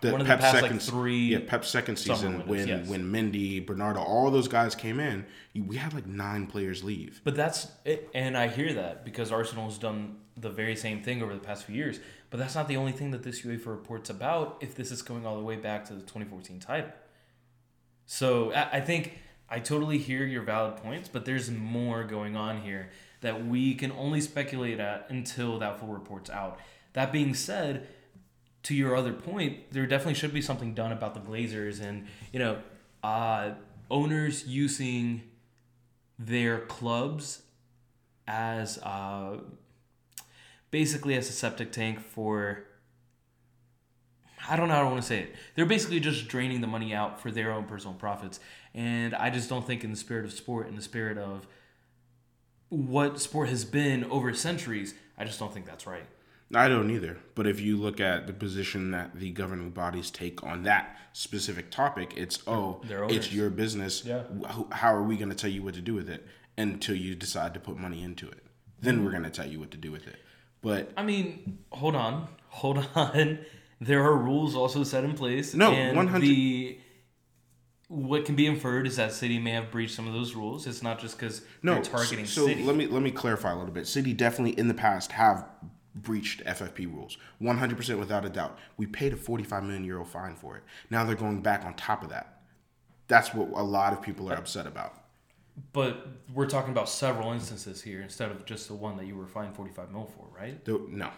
the 0.00 0.12
one 0.12 0.20
of 0.20 0.26
the 0.26 0.36
past 0.36 0.60
second, 0.60 0.76
like 0.76 0.80
three. 0.80 1.32
yeah 1.32 1.40
Pep's 1.46 1.68
second 1.68 1.96
season 1.96 2.32
windows, 2.32 2.48
when 2.48 2.68
yes. 2.68 2.88
when 2.88 3.12
Mendy, 3.12 3.64
Bernardo, 3.64 4.00
all 4.00 4.30
those 4.30 4.48
guys 4.48 4.74
came 4.74 5.00
in, 5.00 5.26
we 5.54 5.76
had 5.76 5.94
like 5.94 6.06
nine 6.06 6.46
players 6.46 6.84
leave. 6.84 7.20
But 7.24 7.34
that's 7.34 7.68
it, 7.84 8.08
and 8.14 8.36
I 8.36 8.48
hear 8.48 8.72
that 8.74 9.04
because 9.04 9.32
Arsenal's 9.32 9.78
done 9.78 10.18
the 10.36 10.50
very 10.50 10.76
same 10.76 11.02
thing 11.02 11.22
over 11.22 11.32
the 11.34 11.40
past 11.40 11.64
few 11.64 11.74
years. 11.74 11.98
But 12.30 12.38
that's 12.38 12.54
not 12.54 12.68
the 12.68 12.76
only 12.76 12.92
thing 12.92 13.12
that 13.12 13.22
this 13.22 13.42
UEFA 13.42 13.66
report's 13.66 14.10
about. 14.10 14.58
If 14.60 14.74
this 14.74 14.90
is 14.90 15.02
going 15.02 15.26
all 15.26 15.36
the 15.36 15.44
way 15.44 15.56
back 15.56 15.84
to 15.86 15.94
the 15.94 16.00
2014 16.00 16.60
title, 16.60 16.90
so 18.04 18.52
I, 18.54 18.80
think 18.80 19.18
I 19.48 19.58
totally 19.58 19.98
hear 19.98 20.24
your 20.24 20.42
valid 20.42 20.76
points, 20.76 21.08
but 21.08 21.24
there's 21.24 21.50
more 21.50 22.04
going 22.04 22.36
on 22.36 22.62
here 22.62 22.90
that 23.20 23.46
we 23.46 23.74
can 23.74 23.90
only 23.92 24.20
speculate 24.20 24.78
at 24.78 25.06
until 25.08 25.58
that 25.58 25.80
full 25.80 25.88
report's 25.88 26.30
out. 26.30 26.58
That 26.92 27.12
being 27.12 27.34
said, 27.34 27.88
to 28.66 28.74
your 28.74 28.96
other 28.96 29.12
point, 29.12 29.70
there 29.70 29.86
definitely 29.86 30.14
should 30.14 30.34
be 30.34 30.42
something 30.42 30.74
done 30.74 30.90
about 30.90 31.14
the 31.14 31.20
Glazers 31.20 31.80
and 31.80 32.08
you 32.32 32.40
know 32.40 32.58
uh, 33.04 33.50
owners 33.88 34.44
using 34.44 35.22
their 36.18 36.58
clubs 36.58 37.42
as 38.26 38.78
uh, 38.78 39.36
basically 40.76 41.14
as 41.14 41.26
a 41.30 41.32
septic 41.32 41.72
tank 41.72 41.98
for 41.98 42.62
I 44.46 44.56
don't 44.56 44.68
know 44.68 44.74
how 44.74 44.82
I 44.82 44.84
want 44.84 45.00
to 45.00 45.08
say 45.08 45.20
it. 45.20 45.34
They're 45.54 45.64
basically 45.64 46.00
just 46.00 46.28
draining 46.28 46.60
the 46.60 46.66
money 46.66 46.92
out 46.92 47.18
for 47.18 47.30
their 47.30 47.50
own 47.50 47.64
personal 47.64 47.94
profits. 47.94 48.40
And 48.74 49.14
I 49.14 49.30
just 49.30 49.48
don't 49.48 49.66
think 49.66 49.84
in 49.84 49.90
the 49.90 49.96
spirit 49.96 50.26
of 50.26 50.34
sport, 50.34 50.68
in 50.68 50.76
the 50.76 50.82
spirit 50.82 51.16
of 51.16 51.46
what 52.68 53.18
sport 53.20 53.48
has 53.48 53.64
been 53.64 54.04
over 54.04 54.34
centuries, 54.34 54.92
I 55.16 55.24
just 55.24 55.40
don't 55.40 55.50
think 55.50 55.64
that's 55.64 55.86
right. 55.86 56.04
I 56.54 56.68
don't 56.68 56.90
either. 56.90 57.16
But 57.34 57.46
if 57.46 57.58
you 57.58 57.78
look 57.78 57.98
at 57.98 58.26
the 58.26 58.34
position 58.34 58.90
that 58.90 59.18
the 59.18 59.30
governing 59.30 59.70
bodies 59.70 60.10
take 60.10 60.44
on 60.44 60.64
that 60.64 60.94
specific 61.14 61.70
topic, 61.70 62.12
it's 62.18 62.42
oh, 62.46 62.82
it's 63.08 63.32
your 63.32 63.48
business. 63.48 64.04
Yeah. 64.04 64.24
How 64.72 64.94
are 64.94 65.02
we 65.02 65.16
going 65.16 65.30
to 65.30 65.34
tell 65.34 65.50
you 65.50 65.62
what 65.62 65.72
to 65.72 65.80
do 65.80 65.94
with 65.94 66.10
it 66.10 66.26
until 66.58 66.96
you 66.96 67.14
decide 67.14 67.54
to 67.54 67.60
put 67.60 67.78
money 67.78 68.02
into 68.02 68.28
it? 68.28 68.44
Then 68.78 69.02
we're 69.02 69.10
going 69.10 69.22
to 69.22 69.30
tell 69.30 69.48
you 69.48 69.58
what 69.58 69.70
to 69.70 69.78
do 69.78 69.90
with 69.90 70.06
it. 70.06 70.16
But 70.62 70.92
I 70.96 71.02
mean, 71.02 71.58
hold 71.70 71.94
on, 71.94 72.28
hold 72.48 72.86
on. 72.94 73.38
There 73.78 74.02
are 74.02 74.16
rules 74.16 74.56
also 74.56 74.84
set 74.84 75.04
in 75.04 75.12
place. 75.12 75.52
No, 75.52 75.70
100 75.70 76.78
what 77.88 78.24
can 78.24 78.34
be 78.34 78.46
inferred 78.46 78.86
is 78.86 78.96
that 78.96 79.12
City 79.12 79.38
may 79.38 79.52
have 79.52 79.70
breached 79.70 79.94
some 79.94 80.08
of 80.08 80.12
those 80.12 80.34
rules. 80.34 80.66
It's 80.66 80.82
not 80.82 80.98
just 80.98 81.18
because 81.18 81.42
no, 81.62 81.74
they're 81.74 81.82
targeting 81.82 82.26
so, 82.26 82.42
so 82.42 82.46
City. 82.48 82.64
let 82.64 82.74
me 82.74 82.86
let 82.86 83.02
me 83.02 83.10
clarify 83.10 83.52
a 83.52 83.56
little 83.56 83.72
bit. 83.72 83.86
City 83.86 84.12
definitely 84.12 84.58
in 84.58 84.68
the 84.68 84.74
past 84.74 85.12
have 85.12 85.46
breached 85.94 86.44
FFP 86.44 86.92
rules, 86.92 87.16
100% 87.40 87.98
without 87.98 88.24
a 88.24 88.28
doubt. 88.28 88.58
We 88.76 88.86
paid 88.86 89.12
a 89.12 89.16
45 89.16 89.62
million 89.64 89.84
euro 89.84 90.04
fine 90.04 90.34
for 90.34 90.56
it. 90.56 90.62
Now 90.90 91.04
they're 91.04 91.14
going 91.14 91.40
back 91.40 91.64
on 91.64 91.74
top 91.74 92.02
of 92.02 92.10
that. 92.10 92.40
That's 93.08 93.32
what 93.32 93.48
a 93.58 93.62
lot 93.62 93.92
of 93.92 94.02
people 94.02 94.30
are 94.30 94.36
upset 94.36 94.66
about. 94.66 94.94
But 95.72 96.06
we're 96.34 96.46
talking 96.46 96.72
about 96.72 96.88
several 96.88 97.32
instances 97.32 97.82
here 97.82 98.02
instead 98.02 98.30
of 98.30 98.44
just 98.44 98.68
the 98.68 98.74
one 98.74 98.96
that 98.98 99.06
you 99.06 99.16
were 99.16 99.26
fined 99.26 99.54
45 99.56 99.90
mil 99.90 100.04
for, 100.04 100.26
right? 100.38 100.66
No, 100.66 101.10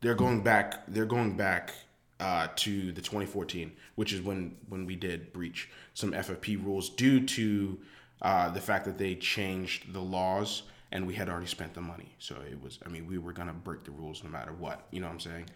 they're 0.00 0.14
going 0.14 0.42
back. 0.42 0.86
They're 0.88 1.04
going 1.04 1.36
back 1.36 1.72
uh, 2.18 2.48
to 2.56 2.92
the 2.92 3.00
2014, 3.00 3.72
which 3.94 4.12
is 4.12 4.22
when 4.22 4.56
when 4.68 4.86
we 4.86 4.96
did 4.96 5.32
breach 5.32 5.68
some 5.94 6.12
FFP 6.12 6.64
rules 6.64 6.88
due 6.90 7.24
to 7.26 7.78
uh, 8.22 8.50
the 8.50 8.60
fact 8.60 8.84
that 8.86 8.98
they 8.98 9.14
changed 9.14 9.92
the 9.92 10.00
laws 10.00 10.62
and 10.92 11.06
we 11.06 11.14
had 11.14 11.28
already 11.28 11.46
spent 11.46 11.74
the 11.74 11.80
money. 11.80 12.14
So 12.18 12.36
it 12.50 12.60
was. 12.60 12.78
I 12.84 12.88
mean, 12.88 13.06
we 13.06 13.18
were 13.18 13.32
gonna 13.32 13.52
break 13.52 13.84
the 13.84 13.90
rules 13.90 14.24
no 14.24 14.30
matter 14.30 14.52
what. 14.52 14.86
You 14.90 15.00
know 15.00 15.06
what 15.06 15.14
I'm 15.14 15.20
saying? 15.20 15.50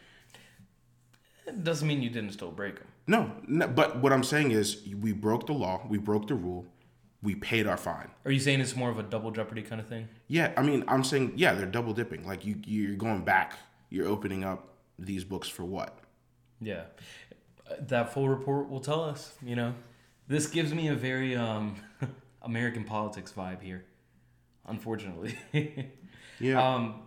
It 1.46 1.62
doesn't 1.62 1.86
mean 1.86 2.02
you 2.02 2.10
didn't 2.10 2.32
still 2.32 2.50
break 2.50 2.76
them. 2.76 2.88
No, 3.06 3.32
no, 3.46 3.68
but 3.68 3.98
what 3.98 4.12
I'm 4.12 4.22
saying 4.22 4.52
is 4.52 4.82
we 5.00 5.12
broke 5.12 5.46
the 5.46 5.52
law, 5.52 5.82
we 5.88 5.98
broke 5.98 6.26
the 6.26 6.34
rule, 6.34 6.64
we 7.24 7.34
paid 7.34 7.66
our 7.66 7.78
fine. 7.78 8.10
Are 8.26 8.30
you 8.30 8.38
saying 8.38 8.60
it's 8.60 8.76
more 8.76 8.90
of 8.90 8.98
a 8.98 9.02
double 9.02 9.30
jeopardy 9.30 9.62
kind 9.62 9.80
of 9.80 9.88
thing? 9.88 10.08
Yeah, 10.28 10.52
I 10.56 10.62
mean, 10.62 10.84
I'm 10.86 11.02
saying 11.02 11.32
yeah, 11.36 11.54
they're 11.54 11.66
double 11.66 11.94
dipping. 11.94 12.26
Like 12.26 12.44
you, 12.44 12.56
you're 12.66 12.94
going 12.94 13.24
back. 13.24 13.54
You're 13.90 14.06
opening 14.06 14.44
up 14.44 14.68
these 14.98 15.24
books 15.24 15.48
for 15.48 15.64
what? 15.64 15.98
Yeah, 16.60 16.84
that 17.80 18.12
full 18.12 18.28
report 18.28 18.68
will 18.68 18.80
tell 18.80 19.02
us. 19.02 19.34
You 19.42 19.56
know, 19.56 19.74
this 20.28 20.46
gives 20.46 20.74
me 20.74 20.88
a 20.88 20.94
very 20.94 21.34
um, 21.34 21.76
American 22.42 22.84
politics 22.84 23.32
vibe 23.36 23.62
here. 23.62 23.84
Unfortunately. 24.66 25.36
Yeah. 26.40 26.74
um, 26.74 27.02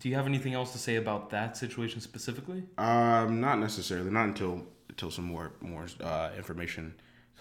do 0.00 0.08
you 0.08 0.16
have 0.16 0.26
anything 0.26 0.52
else 0.52 0.72
to 0.72 0.78
say 0.78 0.96
about 0.96 1.30
that 1.30 1.56
situation 1.56 2.00
specifically? 2.00 2.64
Um, 2.76 3.40
not 3.40 3.60
necessarily. 3.60 4.10
Not 4.10 4.24
until 4.26 4.66
until 4.88 5.12
some 5.12 5.26
more 5.26 5.52
more 5.60 5.86
uh, 6.02 6.30
information 6.36 6.94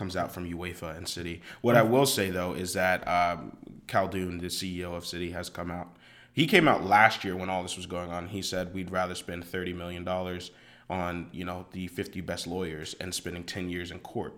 comes 0.03 0.17
out 0.17 0.33
from 0.33 0.45
UEFA 0.45 0.98
and 0.98 1.07
City. 1.07 1.41
What 1.62 1.77
I 1.77 1.81
will 1.81 2.05
say 2.05 2.29
though 2.29 2.53
is 2.53 2.74
that 2.74 3.07
um, 3.07 3.55
Khaldoon, 3.88 4.41
the 4.41 4.48
CEO 4.48 4.93
of 4.98 5.05
City, 5.05 5.31
has 5.31 5.50
come 5.50 5.72
out. 5.72 5.95
He 6.33 6.45
came 6.45 6.67
out 6.67 6.83
last 6.83 7.24
year 7.24 7.38
when 7.38 7.50
all 7.50 7.63
this 7.63 7.77
was 7.77 7.86
going 7.86 8.12
on. 8.12 8.27
He 8.27 8.41
said 8.41 8.74
we'd 8.74 8.91
rather 8.91 9.15
spend 9.15 9.45
thirty 9.45 9.72
million 9.72 10.03
dollars 10.03 10.51
on 10.89 11.29
you 11.31 11.45
know 11.45 11.65
the 11.72 11.88
fifty 11.88 12.19
best 12.19 12.48
lawyers 12.48 12.95
and 13.00 13.15
spending 13.15 13.45
ten 13.45 13.69
years 13.69 13.91
in 13.91 14.00
court 14.00 14.33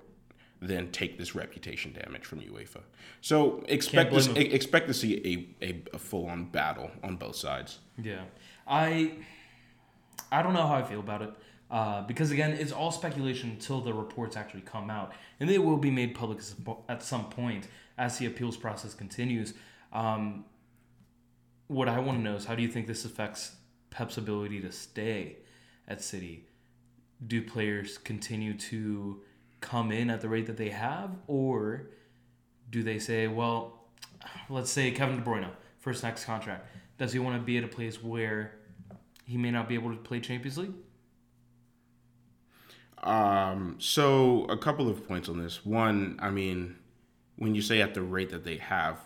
than 0.62 0.92
take 0.92 1.18
this 1.18 1.34
reputation 1.34 1.94
damage 1.94 2.26
from 2.26 2.42
UEFA. 2.42 2.82
So 3.22 3.64
expect 3.68 4.14
this, 4.14 4.28
e- 4.30 4.54
expect 4.54 4.88
to 4.88 4.94
see 4.94 5.48
a, 5.62 5.66
a, 5.66 5.84
a 5.96 5.98
full 5.98 6.28
on 6.28 6.46
battle 6.46 6.92
on 7.02 7.16
both 7.16 7.38
sides. 7.38 7.80
Yeah, 8.00 8.22
I 8.68 9.14
I 10.32 10.44
don't 10.44 10.54
know 10.54 10.68
how 10.68 10.76
I 10.76 10.84
feel 10.84 11.00
about 11.00 11.24
it 11.24 11.34
uh, 11.72 12.02
because 12.04 12.32
again, 12.32 12.52
it's 12.52 12.72
all 12.72 12.92
speculation 12.92 13.50
until 13.52 13.82
the 13.82 13.94
reports 13.94 14.38
actually 14.38 14.62
come 14.62 14.90
out, 14.90 15.14
and 15.40 15.50
they 15.50 15.58
will 15.58 15.78
be 15.78 15.92
made 15.92 16.14
public 16.14 16.40
at 16.88 17.04
some 17.04 17.26
point 17.30 17.68
as 17.98 18.18
the 18.18 18.26
appeals 18.26 18.58
process 18.58 18.94
continues. 18.94 19.54
Um, 19.92 20.46
what 21.68 21.90
I 21.90 22.00
want 22.00 22.20
to 22.20 22.24
know 22.24 22.36
is 22.36 22.46
how 22.46 22.56
do 22.56 22.62
you 22.62 22.68
think 22.68 22.88
this 22.88 23.06
affects 23.06 23.56
Pep's 23.90 24.18
ability 24.18 24.62
to 24.62 24.72
stay 24.72 25.38
at 25.88 26.02
City? 26.02 26.46
Do 27.26 27.42
players 27.42 27.98
continue 27.98 28.54
to 28.56 29.22
come 29.62 29.92
in 29.92 30.10
at 30.10 30.22
the 30.22 30.30
rate 30.30 30.46
that 30.46 30.58
they 30.58 30.70
have, 30.70 31.12
or 31.28 31.88
do 32.70 32.84
they 32.84 33.00
say, 33.00 33.28
well, 33.28 33.86
let's 34.50 34.70
say 34.70 34.92
Kevin 34.92 35.18
De 35.18 35.22
Bruyne 35.24 35.50
for 35.80 35.92
his 35.92 36.04
next 36.04 36.26
contract, 36.26 36.68
does 36.98 37.14
he 37.14 37.20
want 37.20 37.36
to 37.36 37.42
be 37.42 37.58
at 37.58 37.64
a 37.64 37.68
place 37.68 38.04
where 38.04 38.54
he 39.26 39.38
may 39.38 39.50
not 39.50 39.68
be 39.68 39.74
able 39.74 39.90
to 39.90 39.98
play 39.98 40.20
Champions 40.20 40.58
League? 40.58 40.74
Um, 43.06 43.76
so 43.80 44.46
a 44.46 44.58
couple 44.58 44.90
of 44.90 45.08
points 45.08 45.30
on 45.30 45.42
this. 45.42 45.64
One, 45.66 46.20
I 46.22 46.32
mean, 46.32 46.76
when 47.38 47.56
you 47.56 47.62
say 47.62 47.82
at 47.82 47.94
the 47.94 48.02
rate 48.02 48.32
that 48.32 48.44
they 48.44 48.58
have, 48.58 48.98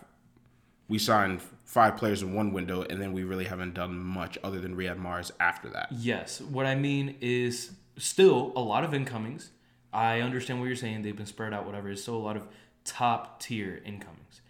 we 0.88 0.98
signed 0.98 1.42
five 1.64 1.96
players 1.96 2.22
in 2.22 2.34
one 2.34 2.52
window, 2.52 2.82
and 2.82 3.00
then 3.00 3.12
we 3.12 3.22
really 3.22 3.44
haven't 3.44 3.74
done 3.74 3.96
much 3.96 4.38
other 4.42 4.58
than 4.60 4.74
Riyad 4.74 5.00
Mahrez 5.00 5.30
after 5.38 5.68
that. 5.70 5.88
Yes. 5.92 6.40
What 6.40 6.66
I 6.66 6.74
mean 6.74 7.16
is 7.20 7.72
still 7.96 8.52
a 8.56 8.60
lot 8.60 8.82
of 8.82 8.94
incomings. 8.94 9.50
I 9.92 10.20
understand 10.20 10.60
what 10.60 10.66
you're 10.66 10.76
saying. 10.76 11.02
They've 11.02 11.16
been 11.16 11.26
spread 11.26 11.52
out, 11.52 11.66
whatever. 11.66 11.90
It's 11.90 12.02
still 12.02 12.16
a 12.16 12.18
lot 12.18 12.36
of 12.36 12.48
top 12.84 13.40
tier 13.40 13.82
incomings. 13.84 14.40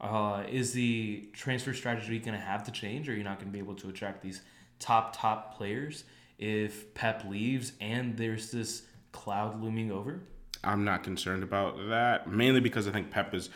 Uh, 0.00 0.44
is 0.50 0.72
the 0.72 1.28
transfer 1.32 1.72
strategy 1.74 2.18
going 2.18 2.38
to 2.38 2.44
have 2.44 2.64
to 2.64 2.70
change? 2.70 3.08
Or 3.08 3.12
you're 3.12 3.18
you 3.18 3.24
not 3.24 3.38
going 3.38 3.48
to 3.48 3.52
be 3.52 3.58
able 3.58 3.74
to 3.76 3.88
attract 3.88 4.22
these 4.22 4.42
top, 4.78 5.16
top 5.16 5.56
players 5.56 6.04
if 6.38 6.92
Pep 6.94 7.24
leaves 7.28 7.72
and 7.80 8.16
there's 8.16 8.50
this 8.50 8.82
cloud 9.14 9.62
looming 9.62 9.90
over? 9.90 10.20
I'm 10.64 10.84
not 10.84 11.04
concerned 11.04 11.42
about 11.42 11.76
that, 11.88 12.28
mainly 12.28 12.60
because 12.60 12.88
I 12.88 12.90
think 12.90 13.10
Pep 13.10 13.32
is 13.32 13.48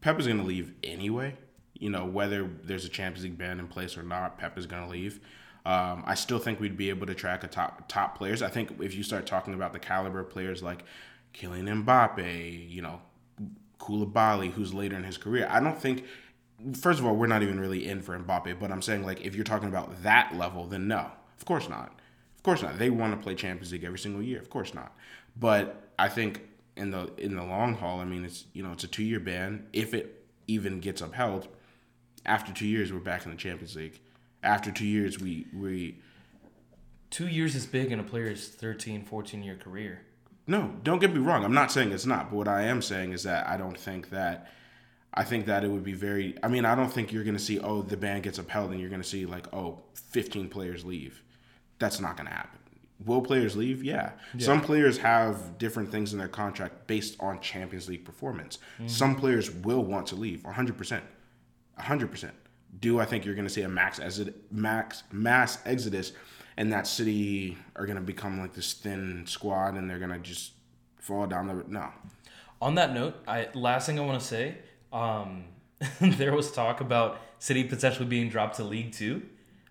Pep 0.00 0.18
is 0.18 0.26
going 0.26 0.38
to 0.38 0.44
leave 0.44 0.72
anyway. 0.82 1.36
You 1.74 1.90
know, 1.90 2.06
whether 2.06 2.48
there's 2.62 2.84
a 2.84 2.88
Champions 2.88 3.24
League 3.24 3.36
ban 3.36 3.58
in 3.58 3.66
place 3.66 3.98
or 3.98 4.02
not, 4.02 4.38
Pep 4.38 4.56
is 4.56 4.66
going 4.66 4.82
to 4.84 4.88
leave. 4.88 5.20
Um, 5.66 6.04
I 6.06 6.14
still 6.14 6.38
think 6.38 6.60
we'd 6.60 6.76
be 6.76 6.88
able 6.88 7.06
to 7.06 7.14
track 7.14 7.44
a 7.44 7.48
top 7.48 7.88
top 7.88 8.16
players. 8.16 8.40
I 8.40 8.48
think 8.48 8.80
if 8.80 8.94
you 8.94 9.02
start 9.02 9.26
talking 9.26 9.52
about 9.52 9.72
the 9.72 9.78
caliber 9.78 10.20
of 10.20 10.30
players 10.30 10.62
like 10.62 10.84
Kylian 11.34 11.84
Mbappe, 11.84 12.70
you 12.70 12.80
know, 12.80 13.00
Koulibaly, 13.78 14.52
who's 14.52 14.72
later 14.72 14.96
in 14.96 15.04
his 15.04 15.18
career, 15.18 15.46
I 15.50 15.60
don't 15.60 15.78
think. 15.78 16.04
First 16.78 17.00
of 17.00 17.06
all, 17.06 17.16
we're 17.16 17.26
not 17.26 17.42
even 17.42 17.58
really 17.58 17.88
in 17.88 18.02
for 18.02 18.18
Mbappe, 18.18 18.60
but 18.60 18.70
I'm 18.70 18.82
saying 18.82 19.02
like 19.02 19.24
if 19.24 19.34
you're 19.34 19.44
talking 19.44 19.68
about 19.68 20.02
that 20.02 20.36
level, 20.36 20.66
then 20.66 20.86
no, 20.88 21.10
of 21.38 21.44
course 21.46 21.68
not. 21.68 21.99
Of 22.40 22.44
course 22.44 22.62
not. 22.62 22.78
They 22.78 22.88
want 22.88 23.12
to 23.14 23.22
play 23.22 23.34
Champions 23.34 23.70
League 23.70 23.84
every 23.84 23.98
single 23.98 24.22
year. 24.22 24.40
Of 24.40 24.48
course 24.48 24.72
not. 24.72 24.96
But 25.38 25.90
I 25.98 26.08
think 26.08 26.40
in 26.74 26.90
the 26.90 27.10
in 27.18 27.36
the 27.36 27.44
long 27.44 27.74
haul, 27.74 28.00
I 28.00 28.06
mean, 28.06 28.24
it's 28.24 28.46
you 28.54 28.62
know 28.62 28.72
it's 28.72 28.82
a 28.84 28.88
two 28.88 29.04
year 29.04 29.20
ban. 29.20 29.66
If 29.74 29.92
it 29.92 30.24
even 30.46 30.80
gets 30.80 31.02
upheld, 31.02 31.48
after 32.24 32.50
two 32.50 32.66
years, 32.66 32.94
we're 32.94 32.98
back 33.00 33.26
in 33.26 33.30
the 33.30 33.36
Champions 33.36 33.76
League. 33.76 34.00
After 34.42 34.72
two 34.72 34.86
years, 34.86 35.20
we 35.20 35.46
we 35.54 35.96
Two 37.10 37.26
years 37.28 37.54
is 37.54 37.66
big 37.66 37.90
in 37.92 37.98
a 38.00 38.04
player's 38.04 38.48
13, 38.48 39.04
14 39.04 39.42
year 39.42 39.56
career. 39.56 40.00
no. 40.46 40.72
Don't 40.82 41.00
get 41.00 41.12
me 41.12 41.18
wrong. 41.18 41.44
I'm 41.44 41.52
not 41.52 41.70
saying 41.70 41.92
it's 41.92 42.06
not, 42.06 42.30
but 42.30 42.36
what 42.36 42.48
I 42.48 42.62
am 42.62 42.80
saying 42.80 43.12
is 43.12 43.24
that 43.24 43.46
I 43.46 43.56
don't 43.58 43.76
think 43.76 44.10
that. 44.10 44.50
I 45.12 45.24
think 45.24 45.46
that 45.46 45.64
it 45.64 45.68
would 45.70 45.82
be 45.82 45.92
very. 45.92 46.36
I 46.42 46.48
mean, 46.48 46.64
I 46.64 46.74
don't 46.76 46.90
think 46.90 47.12
you're 47.12 47.24
going 47.24 47.36
to 47.36 47.42
see 47.42 47.58
oh 47.58 47.82
the 47.82 47.96
ban 47.96 48.22
gets 48.22 48.38
upheld 48.38 48.70
and 48.70 48.80
you're 48.80 48.88
going 48.88 49.02
to 49.02 49.08
see 49.08 49.26
like 49.26 49.52
oh 49.52 49.80
15 49.94 50.48
players 50.48 50.84
leave. 50.84 51.22
That's 51.80 51.98
not 51.98 52.16
going 52.16 52.28
to 52.28 52.32
happen. 52.32 52.58
Will 53.04 53.22
players 53.22 53.56
leave? 53.56 53.82
Yeah. 53.82 54.12
Some 54.38 54.60
players 54.60 54.98
have 54.98 55.58
different 55.58 55.90
things 55.90 56.12
in 56.12 56.18
their 56.18 56.28
contract 56.28 56.86
based 56.86 57.16
on 57.18 57.40
Champions 57.40 57.88
League 57.88 58.04
performance. 58.04 58.58
Some 58.86 59.16
players 59.16 59.50
will 59.50 59.82
want 59.82 60.06
to 60.08 60.16
leave 60.16 60.42
100%. 60.42 61.00
100%. 61.80 62.30
Do 62.78 63.00
I 63.00 63.04
think 63.06 63.24
you're 63.24 63.34
going 63.34 63.48
to 63.48 63.52
see 63.52 63.62
a 63.62 63.68
max 63.68 63.98
exit, 63.98 64.52
max 64.52 65.02
mass 65.10 65.58
exodus 65.64 66.12
and 66.60 66.72
that 66.74 66.86
city 66.86 67.56
are 67.74 67.86
going 67.86 67.96
to 67.96 68.02
become 68.02 68.38
like 68.38 68.52
this 68.52 68.74
thin 68.74 69.24
squad 69.26 69.76
and 69.76 69.88
they're 69.88 69.98
going 69.98 70.10
to 70.10 70.18
just 70.18 70.52
fall 70.98 71.26
down 71.26 71.46
the 71.46 71.64
no. 71.68 71.88
On 72.60 72.74
that 72.74 72.92
note, 72.92 73.14
I 73.26 73.48
last 73.54 73.86
thing 73.86 73.98
I 73.98 74.02
want 74.02 74.20
to 74.20 74.26
say, 74.26 74.58
um, 74.92 75.44
there 76.00 76.34
was 76.34 76.52
talk 76.52 76.82
about 76.82 77.18
City 77.38 77.64
potentially 77.64 78.06
being 78.06 78.28
dropped 78.28 78.56
to 78.56 78.64
League 78.64 78.92
Two, 78.92 79.22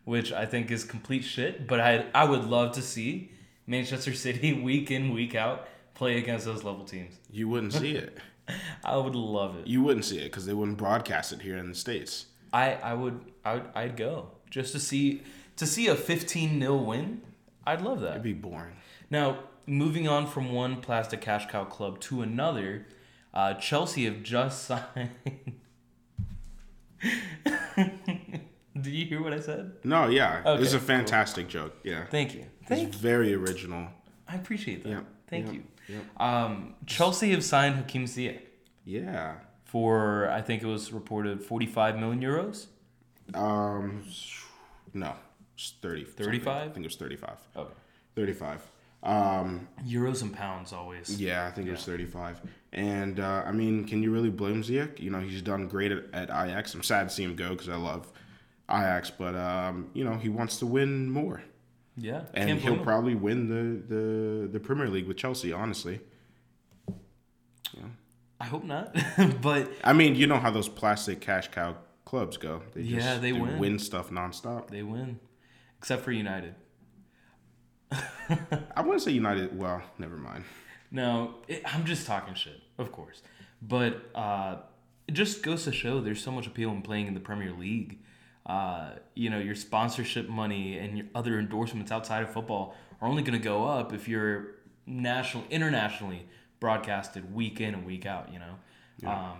which 0.09 0.33
I 0.33 0.47
think 0.47 0.71
is 0.71 0.83
complete 0.83 1.23
shit. 1.23 1.67
But 1.67 1.79
I 1.79 2.05
I 2.15 2.23
would 2.25 2.45
love 2.45 2.71
to 2.73 2.81
see 2.81 3.31
Manchester 3.67 4.13
City 4.13 4.53
week 4.69 4.89
in 4.89 5.13
week 5.13 5.35
out 5.35 5.67
play 5.93 6.17
against 6.17 6.45
those 6.45 6.63
level 6.63 6.83
teams. 6.83 7.13
You 7.31 7.47
wouldn't 7.47 7.73
see 7.73 7.91
it. 7.91 8.17
I 8.83 8.97
would 8.97 9.13
love 9.13 9.55
it. 9.57 9.67
You 9.67 9.83
wouldn't 9.83 10.05
see 10.05 10.17
it 10.17 10.23
because 10.23 10.47
they 10.47 10.53
wouldn't 10.55 10.77
broadcast 10.77 11.31
it 11.31 11.43
here 11.43 11.57
in 11.57 11.69
the 11.69 11.75
states. 11.75 12.25
I 12.51 12.73
I 12.73 12.95
would 12.95 13.21
I 13.45 13.53
would, 13.53 13.65
I'd 13.75 13.97
go 13.97 14.31
just 14.49 14.71
to 14.71 14.79
see 14.79 15.21
to 15.57 15.67
see 15.67 15.87
a 15.87 15.95
15 15.95 16.59
0 16.59 16.75
win. 16.77 17.21
I'd 17.67 17.81
love 17.81 18.01
that. 18.01 18.11
It'd 18.11 18.23
be 18.23 18.33
boring. 18.33 18.77
Now, 19.11 19.43
moving 19.67 20.07
on 20.07 20.25
from 20.25 20.51
one 20.51 20.81
plastic 20.81 21.21
cash 21.21 21.45
cow 21.47 21.65
club 21.65 21.99
to 22.01 22.23
another, 22.23 22.87
uh, 23.31 23.53
Chelsea 23.55 24.05
have 24.05 24.23
just 24.23 24.63
signed. 24.95 25.11
Did 28.81 28.88
you 28.99 29.05
hear 29.07 29.21
what 29.23 29.33
I 29.33 29.39
said? 29.39 29.71
No, 29.83 30.07
yeah, 30.07 30.41
Okay, 30.45 30.61
it's 30.63 30.73
a 30.73 30.77
cool. 30.77 30.87
fantastic 30.87 31.47
joke. 31.47 31.75
Yeah, 31.83 32.05
Thank 32.09 32.33
you. 32.35 32.45
it's 32.61 32.69
Thank 32.69 32.93
you. 32.93 32.99
very 32.99 33.33
original. 33.33 33.87
I 34.27 34.35
appreciate 34.35 34.83
that. 34.83 34.89
Yep, 34.89 35.05
Thank 35.29 35.45
yep, 35.47 35.55
you. 35.55 35.63
yep. 35.95 36.03
Um, 36.21 36.75
Chelsea 36.85 37.31
have 37.31 37.43
signed 37.43 37.75
Hakim 37.75 38.05
Ziyech 38.05 38.41
Yeah. 38.85 39.35
for 39.65 40.29
I 40.29 40.41
think 40.41 40.61
it 40.63 40.67
was 40.67 40.91
reported 40.93 41.43
45 41.43 41.97
million 41.97 42.21
euros. 42.21 42.67
Um, 43.33 44.03
no, 44.93 45.13
it's 45.55 45.73
thirty. 45.81 46.03
35? 46.03 46.47
I 46.47 46.63
think 46.73 46.77
it 46.85 46.87
was 46.89 46.95
thirty-five. 46.95 47.37
Okay. 47.55 47.73
Thirty-five. 48.15 48.61
Um, 49.01 49.67
Euros 49.87 50.21
and 50.23 50.33
pounds 50.33 50.73
always. 50.73 51.21
yeah, 51.21 51.45
I 51.47 51.51
think 51.51 51.67
it 51.67 51.71
was 51.71 51.85
thirty-five. 51.85 52.41
And 52.73 53.19
uh, 53.19 53.43
I 53.45 53.51
mean, 53.51 53.85
can 53.85 54.01
you 54.03 54.11
really 54.11 54.29
blame 54.29 54.61
Ziyech? 54.63 54.99
You 54.99 55.09
know, 55.11 55.19
he's 55.19 55.41
done 55.41 55.67
great 55.67 55.91
at, 55.91 56.05
at 56.13 56.29
Ajax. 56.29 56.73
I'm 56.73 56.83
sad 56.83 57.09
to 57.09 57.13
see 57.15 57.23
him 57.23 57.35
go 57.35 57.49
because 57.49 57.69
I 57.69 57.75
love 57.75 58.11
Ajax, 58.69 59.09
but 59.09 59.35
um, 59.35 59.89
you 59.93 60.03
know, 60.03 60.13
he 60.15 60.29
wants 60.29 60.57
to 60.59 60.65
win 60.65 61.09
more, 61.09 61.41
Yeah. 61.97 62.23
and 62.33 62.59
he'll 62.59 62.77
probably 62.77 63.15
win 63.15 63.47
the, 63.49 63.95
the 63.95 64.47
the 64.47 64.59
Premier 64.59 64.87
League 64.87 65.07
with 65.07 65.17
Chelsea. 65.17 65.51
Honestly, 65.51 65.99
yeah. 67.73 67.83
I 68.39 68.45
hope 68.45 68.63
not. 68.63 68.95
but 69.41 69.71
I 69.83 69.93
mean, 69.93 70.15
you 70.15 70.27
know 70.27 70.37
how 70.39 70.51
those 70.51 70.69
plastic 70.69 71.19
cash 71.21 71.49
cow 71.49 71.75
clubs 72.05 72.37
go. 72.37 72.61
They 72.73 72.83
just 72.83 72.93
Yeah, 73.05 73.17
they 73.17 73.31
win. 73.33 73.59
win 73.59 73.79
stuff 73.79 74.09
nonstop. 74.09 74.69
they 74.69 74.83
win. 74.83 75.19
Except 75.77 76.03
for 76.03 76.11
United. 76.11 76.55
I 77.91 78.81
wouldn't 78.81 79.01
say 79.01 79.11
United. 79.11 79.57
Well, 79.57 79.81
never 79.97 80.17
mind. 80.17 80.43
No, 80.91 81.35
it, 81.47 81.61
I'm 81.65 81.85
just 81.85 82.05
talking 82.07 82.33
shit, 82.33 82.59
of 82.77 82.91
course. 82.91 83.21
But 83.61 84.01
uh, 84.15 84.57
it 85.07 85.13
just 85.13 85.43
goes 85.43 85.63
to 85.65 85.71
show 85.71 85.99
there's 86.01 86.21
so 86.23 86.31
much 86.31 86.47
appeal 86.47 86.71
in 86.71 86.81
playing 86.81 87.07
in 87.07 87.13
the 87.13 87.19
Premier 87.19 87.51
League. 87.51 87.99
Uh, 88.49 88.95
you 89.13 89.29
know, 89.29 89.37
your 89.37 89.53
sponsorship 89.53 90.27
money 90.27 90.79
and 90.79 90.97
your 90.97 91.05
other 91.13 91.37
endorsements 91.37 91.91
outside 91.91 92.23
of 92.23 92.33
football 92.33 92.75
are 92.99 93.07
only 93.07 93.21
going 93.21 93.37
to 93.37 93.43
go 93.43 93.67
up 93.67 93.93
if 93.93 94.07
you're 94.07 94.55
national, 94.87 95.43
internationally 95.51 96.27
broadcasted 96.59 97.31
week 97.31 97.61
in 97.61 97.75
and 97.75 97.85
week 97.85 98.07
out. 98.07 98.33
You 98.33 98.39
know, 98.39 99.07
um, 99.07 99.37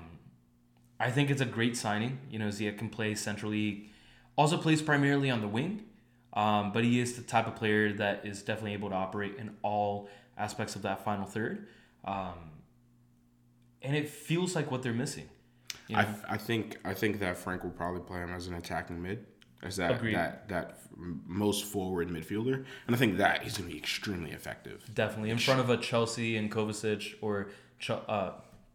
I 1.00 1.10
think 1.10 1.32
it's 1.32 1.42
a 1.42 1.46
great 1.46 1.76
signing. 1.76 2.20
You 2.30 2.38
know, 2.38 2.50
Ziyech 2.50 2.78
can 2.78 2.90
play 2.90 3.16
centrally, 3.16 3.90
also 4.36 4.60
plays 4.60 4.80
primarily 4.80 5.32
on 5.32 5.42
the 5.42 5.48
wing, 5.48 5.86
um, 6.34 6.72
but 6.72 6.84
he 6.84 7.00
is 7.00 7.16
the 7.16 7.24
type 7.24 7.48
of 7.48 7.56
player 7.56 7.92
that 7.94 8.28
is 8.28 8.44
definitely 8.44 8.74
able 8.74 8.90
to 8.90 8.96
operate 8.96 9.38
in 9.40 9.56
all 9.64 10.08
aspects 10.38 10.76
of 10.76 10.84
that 10.84 11.04
final 11.04 11.26
third. 11.26 11.68
Um, 12.06 12.52
and 13.82 13.96
it 13.96 14.08
feels 14.08 14.56
like 14.56 14.70
what 14.70 14.84
they're 14.84 14.94
missing. 14.94 15.30
You 15.88 15.96
know? 15.96 16.02
I, 16.28 16.34
I 16.34 16.38
think 16.38 16.78
I 16.86 16.94
think 16.94 17.20
that 17.20 17.38
Frank 17.38 17.64
will 17.64 17.72
probably 17.72 18.02
play 18.02 18.20
him 18.20 18.32
as 18.34 18.48
an 18.48 18.56
attacking 18.56 19.02
mid, 19.02 19.26
as 19.64 19.76
that 19.78 19.92
Agreed. 19.92 20.16
that 20.16 20.48
that 20.50 20.78
most 20.96 21.66
forward 21.66 22.10
midfielder, 22.10 22.66
and 22.88 22.96
I 22.96 23.00
think 23.00 23.18
that 23.18 23.44
he's 23.44 23.58
going 23.58 23.70
to 23.70 23.74
be 23.74 23.80
extremely 23.80 24.32
effective. 24.32 24.84
Definitely 24.94 25.30
in 25.32 25.38
front 25.38 25.60
of 25.60 25.70
a 25.70 25.78
Chelsea 25.78 26.38
and 26.38 26.52
Kovacic, 26.52 27.16
or 27.22 27.50
Ch- 27.80 27.92
uh, 27.92 28.32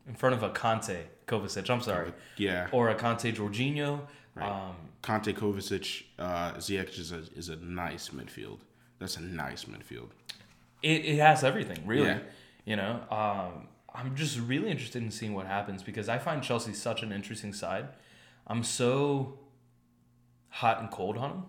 in 0.08 0.14
front 0.14 0.34
of 0.34 0.42
a 0.42 0.50
Kante 0.50 0.98
Kovacic. 1.26 1.70
I'm 1.70 1.80
sorry, 1.80 2.12
Yeah, 2.36 2.68
or 2.72 2.88
a 2.90 2.94
Kante 2.94 3.34
Jorginho. 3.34 4.00
Um, 4.36 4.74
Kante, 5.02 5.32
Kovacic, 5.32 6.04
uh, 6.18 6.54
Ziyech 6.54 6.98
is 6.98 7.12
a 7.12 7.22
is 7.36 7.48
a 7.50 7.56
nice 7.56 8.08
midfield. 8.08 8.60
That's 8.98 9.16
a 9.16 9.22
nice 9.22 9.64
midfield. 9.66 10.08
it, 10.82 11.04
it 11.04 11.18
has 11.18 11.44
everything 11.44 11.86
really. 11.86 12.06
Yeah. 12.08 12.18
You 12.64 12.76
know, 12.76 13.00
um, 13.10 13.68
I'm 13.94 14.16
just 14.16 14.38
really 14.38 14.70
interested 14.70 15.02
in 15.02 15.10
seeing 15.10 15.34
what 15.34 15.46
happens 15.46 15.82
because 15.82 16.08
I 16.08 16.18
find 16.18 16.42
Chelsea 16.42 16.72
such 16.72 17.02
an 17.02 17.12
interesting 17.12 17.52
side. 17.52 17.88
I'm 18.46 18.64
so 18.64 19.38
hot 20.48 20.80
and 20.80 20.90
cold 20.90 21.16
on 21.16 21.30
them 21.30 21.42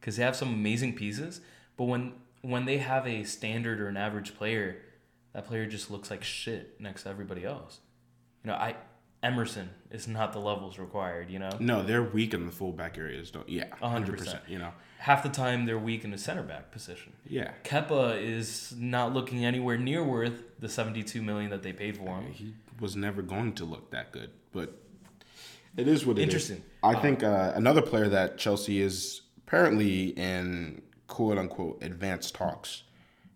because 0.00 0.16
they 0.16 0.22
have 0.22 0.36
some 0.36 0.48
amazing 0.48 0.94
pieces, 0.94 1.40
but 1.76 1.84
when 1.84 2.12
when 2.42 2.64
they 2.64 2.78
have 2.78 3.06
a 3.06 3.22
standard 3.22 3.80
or 3.80 3.88
an 3.88 3.96
average 3.96 4.36
player, 4.36 4.82
that 5.32 5.46
player 5.46 5.66
just 5.66 5.90
looks 5.90 6.10
like 6.10 6.24
shit 6.24 6.80
next 6.80 7.04
to 7.04 7.08
everybody 7.08 7.44
else. 7.44 7.78
You 8.44 8.50
know, 8.50 8.56
I 8.56 8.76
Emerson 9.22 9.70
is 9.90 10.08
not 10.08 10.32
the 10.32 10.38
levels 10.40 10.78
required. 10.78 11.30
You 11.30 11.38
know, 11.38 11.50
No, 11.60 11.82
they're 11.82 12.02
weak 12.02 12.34
in 12.34 12.46
the 12.46 12.52
fullback 12.52 12.98
areas. 12.98 13.30
Don't 13.30 13.48
yeah, 13.48 13.66
hundred 13.80 14.18
100%. 14.18 14.40
You 14.48 14.58
know, 14.58 14.72
half 14.98 15.22
the 15.22 15.28
time 15.28 15.64
they're 15.66 15.78
weak 15.78 16.04
in 16.04 16.10
the 16.10 16.18
center 16.18 16.42
back 16.42 16.72
position. 16.72 17.12
yeah. 17.28 17.52
Kepa 17.64 18.20
is 18.20 18.74
not 18.78 19.12
looking 19.12 19.44
anywhere 19.44 19.78
near 19.78 20.02
worth 20.02 20.42
the 20.58 20.68
72 20.68 21.22
million 21.22 21.50
that 21.50 21.62
they 21.62 21.72
paid 21.72 21.96
for 21.96 22.20
him. 22.20 22.32
He 22.32 22.54
was 22.80 22.96
never 22.96 23.22
going 23.22 23.52
to 23.54 23.64
look 23.64 23.90
that 23.92 24.10
good, 24.12 24.30
but 24.52 24.76
it 25.76 25.86
is 25.86 26.04
what 26.04 26.18
it 26.18 26.22
is. 26.22 26.24
Interesting. 26.24 26.62
I 26.82 26.94
think 26.96 27.22
uh, 27.22 27.52
another 27.54 27.80
player 27.82 28.08
that 28.08 28.38
Chelsea 28.38 28.80
is 28.82 29.22
apparently 29.46 30.08
in 30.08 30.82
quote 31.06 31.38
unquote 31.38 31.82
advanced 31.82 32.34
talks 32.34 32.82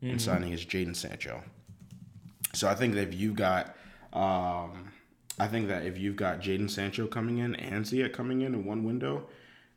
Mm-hmm. 0.02 0.12
in 0.12 0.18
signing 0.18 0.52
is 0.52 0.62
Jadon 0.66 0.94
Sancho. 0.94 1.42
So 2.52 2.68
I 2.68 2.74
think 2.74 2.92
that 2.96 3.08
if 3.08 3.14
you've 3.14 3.34
got, 3.34 3.74
um, 4.12 4.92
I 5.38 5.48
think 5.48 5.68
that 5.68 5.84
if 5.84 5.98
you've 5.98 6.16
got 6.16 6.40
Jadon 6.40 6.70
Sancho 6.70 7.06
coming 7.06 7.38
in 7.38 7.54
and 7.56 7.84
Ziyech 7.84 8.12
coming 8.12 8.40
in 8.40 8.54
in 8.54 8.64
one 8.64 8.84
window, 8.84 9.26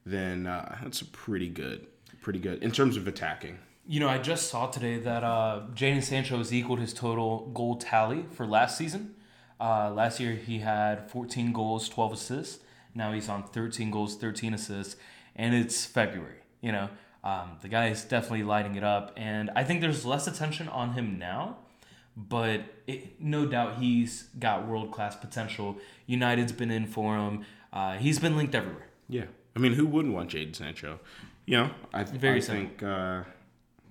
then 0.06 0.48
uh, 0.48 0.78
that's 0.82 1.04
pretty 1.04 1.50
good, 1.50 1.88
pretty 2.22 2.40
good 2.40 2.64
in 2.64 2.72
terms 2.72 2.96
of 2.98 3.08
attacking. 3.08 3.60
You 3.86 4.00
know, 4.00 4.08
I 4.08 4.20
just 4.20 4.50
saw 4.50 4.68
today 4.68 5.00
that 5.00 5.24
uh, 5.24 5.64
Jadon 5.74 6.04
Sancho 6.04 6.38
has 6.38 6.54
equaled 6.54 6.80
his 6.80 6.94
total 6.94 7.48
goal 7.54 7.76
tally 7.76 8.26
for 8.32 8.46
last 8.46 8.78
season. 8.78 9.16
Uh, 9.60 9.92
last 9.92 10.20
year 10.20 10.34
he 10.36 10.60
had 10.60 11.10
14 11.12 11.52
goals, 11.52 11.90
12 11.90 12.14
assists. 12.14 12.64
Now 12.96 13.12
he's 13.12 13.30
on 13.30 13.44
13 13.44 13.92
goals, 13.92 14.16
13 14.16 14.54
assists, 14.54 14.96
and 15.36 15.54
it's 15.54 15.86
February. 15.86 16.38
You 16.62 16.72
know, 16.72 16.90
um, 17.24 17.58
the 17.62 17.68
guy 17.68 17.90
is 17.90 18.04
definitely 18.04 18.44
lighting 18.44 18.76
it 18.76 18.84
up, 18.84 19.14
and 19.18 19.50
I 19.56 19.64
think 19.64 19.82
there's 19.82 20.06
less 20.06 20.28
attention 20.28 20.70
on 20.70 20.94
him 20.94 21.20
now. 21.20 21.58
But 22.28 22.62
it, 22.86 23.22
no 23.22 23.46
doubt 23.46 23.78
he's 23.78 24.24
got 24.38 24.68
world 24.68 24.92
class 24.92 25.16
potential. 25.16 25.78
United's 26.06 26.52
been 26.52 26.70
in 26.70 26.86
for 26.86 27.16
him. 27.16 27.46
Uh, 27.72 27.94
he's 27.98 28.20
been 28.20 28.36
linked 28.36 28.54
everywhere. 28.54 28.88
Yeah, 29.08 29.26
I 29.56 29.60
mean, 29.60 29.74
who 29.74 29.86
wouldn't 29.86 30.14
want 30.14 30.32
Jadon 30.32 30.54
Sancho? 30.56 31.00
You 31.46 31.58
know, 31.58 31.70
I, 31.94 32.04
Very 32.04 32.38
I 32.38 32.40
simple. 32.42 32.68
think 32.68 32.84
uh, 32.84 33.24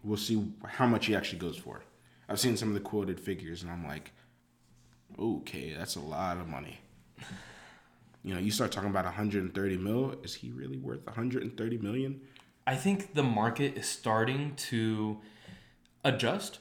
we'll 0.04 0.18
see 0.18 0.44
how 0.66 0.86
much 0.86 1.06
he 1.06 1.16
actually 1.16 1.38
goes 1.38 1.56
for. 1.56 1.82
I've 2.28 2.38
seen 2.38 2.56
some 2.56 2.68
of 2.68 2.74
the 2.74 2.80
quoted 2.80 3.18
figures, 3.18 3.62
and 3.62 3.72
I'm 3.72 3.86
like, 3.86 4.12
okay, 5.18 5.72
that's 5.72 5.96
a 5.96 6.00
lot 6.00 6.36
of 6.36 6.48
money. 6.48 6.80
You 8.22 8.34
know, 8.34 8.40
you 8.40 8.50
start 8.50 8.72
talking 8.72 8.90
about 8.90 9.04
130 9.06 9.76
mil. 9.78 10.16
Is 10.22 10.34
he 10.34 10.50
really 10.50 10.76
worth 10.76 11.06
130 11.06 11.78
million? 11.78 12.20
I 12.66 12.74
think 12.76 13.14
the 13.14 13.22
market 13.22 13.78
is 13.78 13.88
starting 13.88 14.54
to 14.68 15.18
adjust 16.04 16.58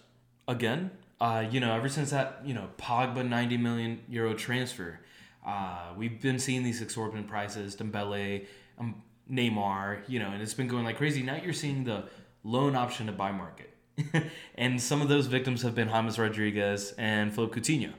again. 0.48 0.92
Uh, 1.20 1.46
you 1.50 1.60
know, 1.60 1.74
ever 1.76 1.90
since 1.90 2.12
that, 2.12 2.42
you 2.46 2.54
know, 2.54 2.70
Pogba 2.78 3.28
90 3.28 3.58
million 3.58 4.00
euro 4.08 4.34
transfer, 4.34 5.00
uh, 5.46 5.94
we've 5.98 6.22
been 6.22 6.38
seeing 6.38 6.64
these 6.64 6.82
exorbitant 6.82 7.28
prices, 7.28 7.76
Dembele, 7.76 8.46
um, 8.78 9.02
Neymar, 9.32 10.08
you 10.08 10.20
know, 10.20 10.30
and 10.30 10.42
it's 10.42 10.54
been 10.54 10.68
going 10.68 10.86
like 10.86 10.98
crazy. 10.98 11.24
Now 11.24 11.36
you're 11.36 11.54
seeing 11.54 11.84
the 11.84 12.04
loan 12.44 12.76
option 12.76 13.08
to 13.08 13.12
buy 13.12 13.32
market. 13.32 13.74
and 14.56 14.80
some 14.80 15.02
of 15.02 15.10
those 15.10 15.26
victims 15.26 15.64
have 15.64 15.74
been 15.74 15.90
James 15.90 16.20
Rodriguez 16.20 16.94
and 16.98 17.34
Philippe 17.34 17.60
Coutinho, 17.60 17.94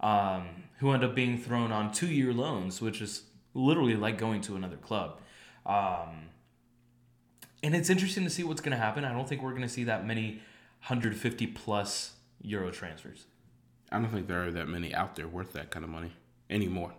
um, 0.00 0.48
who 0.78 0.90
end 0.92 1.04
up 1.04 1.14
being 1.14 1.38
thrown 1.38 1.70
on 1.70 1.92
two 1.92 2.06
year 2.06 2.32
loans, 2.32 2.80
which 2.80 3.02
is 3.02 3.24
literally 3.52 3.94
like 3.94 4.16
going 4.16 4.40
to 4.42 4.56
another 4.56 4.76
club. 4.76 5.20
Um, 5.66 6.30
and 7.62 7.74
it's 7.74 7.90
interesting 7.90 8.24
to 8.24 8.30
see 8.30 8.42
what's 8.42 8.60
going 8.60 8.76
to 8.76 8.82
happen. 8.82 9.04
I 9.04 9.12
don't 9.12 9.28
think 9.28 9.42
we're 9.42 9.50
going 9.50 9.62
to 9.62 9.68
see 9.68 9.84
that 9.84 10.06
many 10.06 10.40
150 10.86 11.46
plus 11.48 12.12
euro 12.44 12.70
transfers. 12.70 13.26
I 13.90 13.98
don't 13.98 14.10
think 14.10 14.28
there 14.28 14.44
are 14.46 14.52
that 14.52 14.68
many 14.68 14.94
out 14.94 15.16
there 15.16 15.28
worth 15.28 15.52
that 15.54 15.70
kind 15.70 15.84
of 15.84 15.90
money 15.90 16.12
anymore. 16.50 16.92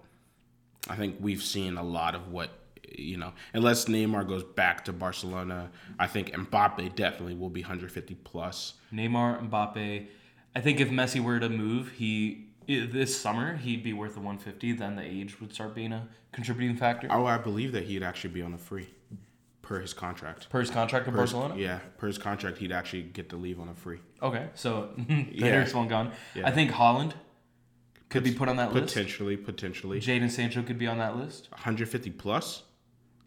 I 0.90 0.96
think 0.96 1.18
we've 1.20 1.44
seen 1.44 1.78
a 1.78 1.84
lot 1.84 2.16
of 2.16 2.32
what 2.32 2.52
you 2.98 3.18
know, 3.18 3.34
unless 3.54 3.86
Neymar 3.86 4.28
goes 4.28 4.44
back 4.44 4.86
to 4.86 4.94
Barcelona, 4.94 5.72
I 6.00 6.08
think 6.08 6.32
Mbappe 6.32 6.96
definitely 6.96 7.36
will 7.36 7.50
be 7.50 7.62
150 7.62 8.16
plus. 8.16 8.76
Neymar, 8.94 9.50
Mbappe. 9.50 10.08
I 10.56 10.62
think 10.62 10.80
if 10.80 10.90
Messi 10.90 11.22
were 11.22 11.40
to 11.40 11.50
move, 11.50 11.92
he 11.92 12.48
this 12.68 13.16
summer 13.20 13.58
he'd 13.58 13.84
be 13.84 13.94
worth 13.94 14.14
the 14.14 14.22
150. 14.22 14.74
Then 14.74 14.96
the 14.96 15.04
age 15.04 15.40
would 15.40 15.54
start 15.54 15.76
being 15.76 15.94
a 15.94 16.08
contributing 16.32 16.78
factor. 16.78 17.08
Oh, 17.10 17.26
I 17.26 17.38
believe 17.38 17.72
that 17.74 17.84
he'd 17.84 18.04
actually 18.04 18.34
be 18.34 18.42
on 18.42 18.54
a 18.54 18.58
free 18.58 18.88
per 19.66 19.80
his 19.82 19.94
contract. 19.94 20.50
Per 20.50 20.60
his 20.60 20.70
contract 20.70 21.06
with 21.08 21.16
Per 21.16 21.22
his- 21.22 21.34
Barcelona. 21.34 21.60
Yeah, 21.62 21.80
per 21.98 22.08
his 22.08 22.18
contract, 22.18 22.60
he'd 22.60 22.72
actually 22.72 23.04
get 23.04 23.30
to 23.30 23.36
leave 23.36 23.60
on 23.60 23.68
a 23.68 23.74
free. 23.74 24.00
Okay, 24.22 24.48
so 24.54 24.92
the 24.98 25.28
Yeah. 25.32 25.48
hair's 25.48 25.74
one 25.74 25.88
gone. 25.88 26.12
Yeah. 26.36 26.48
I 26.48 26.52
think 26.52 26.72
Haaland 26.72 27.14
could 28.10 28.24
be 28.24 28.32
put 28.34 28.48
on 28.48 28.58
that 28.58 28.74
list. 28.74 28.94
Potentially, 28.94 29.36
potentially. 29.36 30.00
Jadon 30.00 30.30
Sancho 30.30 30.62
could 30.62 30.78
be 30.78 30.88
on 30.88 31.00
that 31.00 31.18
list. 31.18 31.50
150 31.52 32.12
plus 32.12 32.64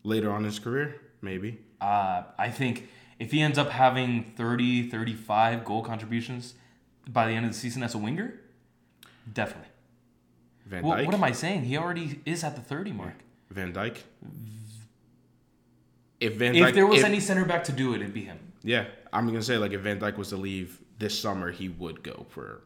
later 0.05 0.31
on 0.31 0.39
in 0.39 0.45
his 0.45 0.59
career, 0.61 1.01
maybe. 1.21 1.59
Uh, 1.81 2.23
I 2.39 2.51
think 2.51 2.89
if 3.19 3.33
he 3.33 3.41
ends 3.43 3.59
up 3.59 3.71
having 3.71 4.33
30, 4.37 4.89
35 4.89 5.65
goal 5.65 5.83
contributions 5.83 6.55
by 7.09 7.27
the 7.27 7.33
end 7.33 7.45
of 7.47 7.53
the 7.53 7.59
season 7.59 7.83
as 7.83 7.95
a 7.95 7.99
winger, 7.99 8.35
definitely. 9.33 9.71
Van 10.67 10.83
Well, 10.85 10.97
Dijk. 10.99 11.07
what 11.07 11.15
am 11.17 11.25
I 11.25 11.33
saying? 11.33 11.65
He 11.65 11.77
already 11.77 12.21
is 12.25 12.45
at 12.45 12.55
the 12.55 12.63
30 12.63 12.93
mark. 12.93 13.15
Van 13.51 13.73
Dijk. 13.73 13.99
If 16.21 16.35
Van 16.35 16.55
If 16.55 16.75
there 16.75 16.87
was 16.87 17.01
if- 17.01 17.05
any 17.05 17.21
center 17.21 17.45
back 17.45 17.65
to 17.65 17.73
do 17.73 17.93
it, 17.95 18.01
it'd 18.01 18.13
be 18.15 18.25
him. 18.25 18.39
yeah, 18.63 18.87
I'm 19.13 19.27
gonna 19.27 19.43
say 19.43 19.57
like 19.59 19.73
if 19.73 19.81
Van 19.83 19.99
Dijk 20.01 20.17
was 20.17 20.29
to 20.31 20.37
leave 20.37 20.81
this 20.99 21.19
summer, 21.19 21.51
he 21.53 21.69
would 21.69 22.03
go 22.03 22.27
for 22.29 22.63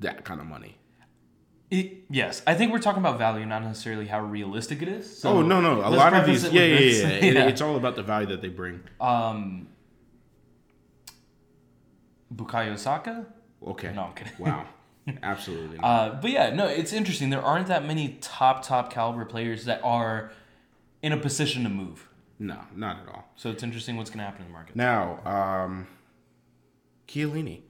that 0.00 0.24
kind 0.24 0.40
of 0.40 0.46
money. 0.46 0.76
It, 1.70 2.04
yes, 2.10 2.42
I 2.46 2.54
think 2.54 2.72
we're 2.72 2.78
talking 2.78 3.00
about 3.00 3.18
value, 3.18 3.46
not 3.46 3.62
necessarily 3.64 4.06
how 4.06 4.20
realistic 4.20 4.82
it 4.82 4.88
is. 4.88 5.18
So 5.18 5.30
oh 5.38 5.42
no, 5.42 5.60
no, 5.60 5.80
a 5.80 5.88
lot 5.90 6.12
of 6.12 6.26
these, 6.26 6.44
yeah, 6.44 6.50
with 6.50 6.80
yeah, 6.80 7.08
yeah, 7.08 7.08
It- 7.22 7.36
It's 7.48 7.60
all 7.62 7.76
about 7.76 7.96
the 7.96 8.02
value 8.02 8.28
that 8.28 8.42
they 8.42 8.48
bring. 8.48 8.80
Um, 9.00 9.68
Bukayo 12.34 12.78
Saka. 12.78 13.26
Okay. 13.66 13.92
No, 13.94 14.02
I'm 14.04 14.12
kidding. 14.14 14.32
Wow. 14.38 14.66
Absolutely. 15.22 15.78
Uh, 15.82 16.10
but 16.20 16.30
yeah, 16.30 16.50
no, 16.54 16.66
it's 16.66 16.92
interesting. 16.92 17.30
There 17.30 17.42
aren't 17.42 17.68
that 17.68 17.84
many 17.86 18.18
top 18.20 18.62
top 18.64 18.92
caliber 18.92 19.24
players 19.24 19.64
that 19.66 19.80
are 19.82 20.32
in 21.04 21.12
a 21.12 21.18
position 21.18 21.64
to 21.64 21.68
move. 21.68 22.08
no, 22.38 22.58
not 22.74 23.02
at 23.02 23.08
all. 23.08 23.28
So 23.36 23.50
it's 23.50 23.62
interesting 23.62 23.98
what's 23.98 24.08
going 24.08 24.20
to 24.20 24.24
happen 24.24 24.40
in 24.40 24.48
the 24.48 24.52
market. 24.54 24.74
Now, 24.74 25.20
um, 25.26 25.86
Chiellini 27.06 27.60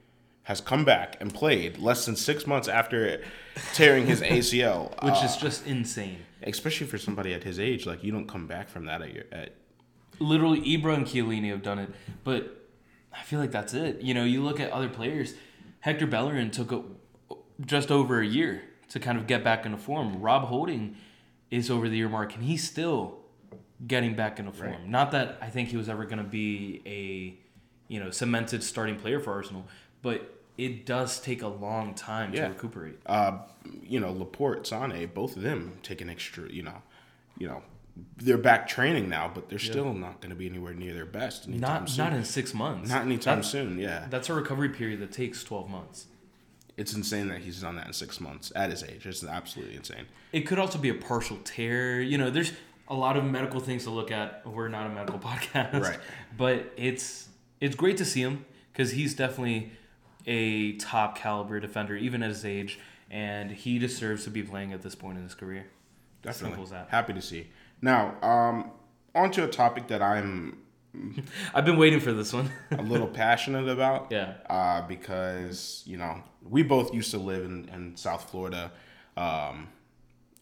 has 0.44 0.60
come 0.60 0.84
back 0.84 1.16
and 1.20 1.34
played 1.34 1.78
less 1.78 2.06
than 2.06 2.14
six 2.14 2.46
months 2.46 2.68
after 2.68 3.24
tearing 3.72 4.06
his 4.06 4.20
ACL, 4.34 4.90
which 5.02 5.14
uh, 5.14 5.24
is 5.24 5.36
just 5.36 5.66
insane. 5.66 6.18
especially 6.44 6.86
for 6.86 6.96
somebody 6.96 7.34
at 7.34 7.42
his 7.42 7.58
age. 7.58 7.86
Like 7.86 8.04
you 8.04 8.12
don't 8.12 8.28
come 8.28 8.46
back 8.46 8.68
from 8.68 8.84
that 8.86 9.02
at 9.02 9.12
your 9.12 9.24
at 9.32 9.54
Literally, 10.20 10.60
Ibra 10.60 10.94
and 10.94 11.04
Chiellini 11.04 11.50
have 11.50 11.62
done 11.62 11.80
it, 11.80 11.90
but 12.22 12.68
I 13.12 13.22
feel 13.22 13.40
like 13.40 13.50
that's 13.50 13.74
it. 13.74 14.00
You 14.00 14.14
know, 14.14 14.22
you 14.22 14.44
look 14.44 14.60
at 14.60 14.70
other 14.70 14.88
players. 14.88 15.34
Hector 15.80 16.06
Bellerin 16.06 16.52
took 16.52 16.70
a, 16.70 16.82
just 17.66 17.90
over 17.90 18.20
a 18.20 18.26
year 18.26 18.62
to 18.90 19.00
kind 19.00 19.18
of 19.18 19.26
get 19.26 19.42
back 19.42 19.66
into 19.66 19.76
form. 19.76 20.22
Rob 20.22 20.44
Holding 20.44 20.94
is 21.50 21.68
over 21.68 21.88
the 21.88 21.96
year 21.96 22.08
mark, 22.08 22.36
and 22.36 22.44
he's 22.44 22.62
still 22.62 23.23
getting 23.86 24.14
back 24.14 24.38
into 24.38 24.52
form. 24.52 24.70
Right. 24.70 24.88
Not 24.88 25.10
that 25.12 25.38
I 25.40 25.50
think 25.50 25.68
he 25.68 25.76
was 25.76 25.88
ever 25.88 26.04
going 26.04 26.18
to 26.18 26.24
be 26.24 26.82
a, 26.86 27.92
you 27.92 28.00
know, 28.00 28.10
cemented 28.10 28.62
starting 28.62 28.96
player 28.96 29.20
for 29.20 29.32
Arsenal, 29.32 29.66
but 30.02 30.30
it 30.56 30.86
does 30.86 31.20
take 31.20 31.42
a 31.42 31.48
long 31.48 31.94
time 31.94 32.32
Yeah. 32.32 32.48
to 32.48 32.52
recuperate. 32.54 32.98
uh, 33.06 33.38
you 33.82 33.98
know, 34.00 34.12
Laporte, 34.12 34.66
Sane, 34.66 35.10
both 35.14 35.36
of 35.36 35.42
them 35.42 35.78
take 35.82 36.00
an 36.00 36.08
extra, 36.08 36.50
you 36.50 36.62
know, 36.62 36.82
you 37.38 37.48
know, 37.48 37.62
they're 38.16 38.38
back 38.38 38.66
training 38.68 39.08
now, 39.08 39.30
but 39.32 39.48
they're 39.48 39.58
still 39.58 39.92
not 39.94 40.20
going 40.20 40.30
to 40.30 40.36
be 40.36 40.46
anywhere 40.48 40.74
near 40.74 40.92
their 40.94 41.06
best 41.06 41.48
Not 41.48 41.88
soon. 41.88 42.04
not 42.04 42.12
in 42.12 42.24
six 42.24 42.52
months. 42.54 42.88
Not 42.90 43.02
anytime 43.02 43.38
That- 43.38 43.44
soon. 43.44 43.78
Yeah, 43.78 44.06
That's 44.10 44.28
a 44.28 44.34
recovery 44.34 44.68
period 44.70 45.00
that 45.00 45.12
takes 45.12 45.44
twelve 45.44 45.68
months. 45.70 46.06
it's 46.76 46.92
insane 46.92 47.28
that 47.28 47.38
he's 47.42 47.60
done 47.60 47.76
that 47.76 47.86
in 47.86 47.92
six 47.92 48.20
months 48.20 48.50
at 48.56 48.68
his 48.70 48.82
age. 48.82 49.06
It's 49.06 49.22
absolutely 49.22 49.76
insane. 49.76 50.06
It 50.32 50.40
could 50.40 50.58
also 50.58 50.76
be 50.76 50.88
a 50.88 50.94
partial 50.94 51.36
tear. 51.44 52.00
You 52.00 52.18
know, 52.18 52.30
there's 52.30 52.50
a 52.88 52.94
lot 52.94 53.16
of 53.16 53.24
medical 53.24 53.60
things 53.60 53.84
to 53.84 53.90
look 53.90 54.10
at. 54.10 54.46
We're 54.46 54.68
not 54.68 54.86
a 54.86 54.90
medical 54.90 55.18
podcast, 55.30 55.80
Right. 55.80 55.98
But 56.36 56.72
it's 56.76 57.28
it's 57.60 57.74
great 57.76 57.96
to 57.98 58.04
see 58.04 58.20
him 58.20 58.44
because 58.72 58.92
he's 58.92 59.14
definitely 59.14 59.72
a 60.26 60.72
top 60.76 61.16
caliber 61.16 61.60
defender, 61.60 61.96
even 61.96 62.22
at 62.22 62.30
his 62.30 62.44
age, 62.44 62.78
and 63.10 63.50
he 63.50 63.78
deserves 63.78 64.24
to 64.24 64.30
be 64.30 64.42
playing 64.42 64.72
at 64.72 64.82
this 64.82 64.94
point 64.94 65.18
in 65.18 65.24
his 65.24 65.34
career. 65.34 65.66
Definitely 66.22 66.50
Simple 66.56 66.64
as 66.64 66.70
that. 66.70 66.88
happy 66.90 67.12
to 67.12 67.20
see. 67.22 67.48
Now, 67.82 68.14
um, 68.22 68.70
on 69.14 69.30
to 69.32 69.44
a 69.44 69.48
topic 69.48 69.88
that 69.88 70.00
I'm 70.02 70.58
I've 71.54 71.64
been 71.64 71.76
waiting 71.76 72.00
for 72.00 72.12
this 72.12 72.32
one. 72.32 72.50
a 72.70 72.82
little 72.82 73.06
passionate 73.08 73.68
about. 73.68 74.08
yeah. 74.10 74.34
uh, 74.48 74.86
because 74.86 75.82
you 75.86 75.96
know 75.96 76.22
we 76.48 76.62
both 76.62 76.92
used 76.94 77.10
to 77.12 77.18
live 77.18 77.44
in, 77.44 77.68
in 77.68 77.96
South 77.96 78.30
Florida. 78.30 78.70
Um, 79.16 79.68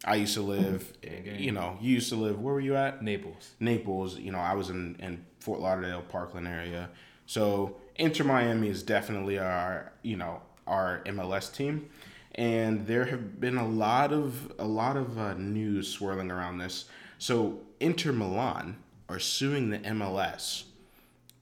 I 0.05 0.17
used 0.17 0.35
to 0.35 0.43
live, 0.43 0.93
you 1.25 1.53
know, 1.53 1.79
you 1.81 1.95
used 1.95 2.09
to 2.09 2.17
live. 2.17 2.41
Where 2.41 2.55
were 2.55 2.61
you 2.61 2.75
at? 2.77 3.03
Naples. 3.03 3.53
Naples. 3.61 4.19
You 4.19 4.33
know, 4.33 4.39
I 4.39 4.55
was 4.55 4.69
in, 4.69 4.97
in 4.99 5.25
Fort 5.39 5.61
Lauderdale, 5.61 6.03
Parkland 6.03 6.49
area. 6.49 6.91
So 7.27 7.77
Inter 7.97 8.25
Miami 8.25 8.69
is 8.69 8.83
definitely 8.83 9.39
our, 9.39 9.93
you 10.03 10.17
know, 10.17 10.43
our 10.67 11.03
MLS 11.07 11.55
team, 11.55 11.89
and 12.35 12.87
there 12.87 13.05
have 13.05 13.41
been 13.41 13.59
a 13.59 13.67
lot 13.67 14.13
of 14.13 14.53
a 14.59 14.67
lot 14.67 14.97
of 14.97 15.19
uh, 15.19 15.35
news 15.35 15.89
swirling 15.89 16.31
around 16.31 16.59
this. 16.59 16.87
So 17.19 17.61
Inter 17.79 18.13
Milan 18.13 18.79
are 19.09 19.19
suing 19.19 19.71
the 19.71 19.79
MLS 19.79 20.65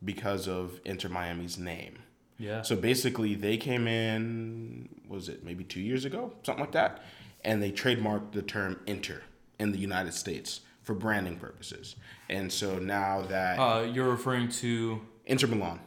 because 0.05 0.49
of 0.49 0.81
Inter 0.85 1.09
Miami's 1.09 1.57
name. 1.59 1.99
Yeah. 2.39 2.63
So 2.63 2.75
basically, 2.75 3.35
they 3.35 3.59
came 3.59 3.87
in, 3.87 4.89
was 5.09 5.29
it 5.29 5.45
maybe 5.45 5.63
two 5.63 5.81
years 5.81 6.07
ago, 6.07 6.33
something 6.43 6.65
like 6.65 6.73
that, 6.73 7.03
and 7.45 7.63
they 7.63 7.73
trademarked 7.73 8.33
the 8.33 8.43
term 8.43 8.81
"inter" 8.87 9.23
in 9.59 9.73
the 9.73 9.79
United 9.79 10.15
States 10.15 10.61
for 10.83 10.95
branding 10.95 11.37
purposes. 11.37 11.97
And 12.29 12.53
so 12.53 12.79
now 12.79 13.23
that 13.23 13.59
Uh, 13.59 13.83
you're 13.83 14.11
referring 14.11 14.49
to 14.49 15.01
Inter 15.27 15.47
Milan, 15.47 15.81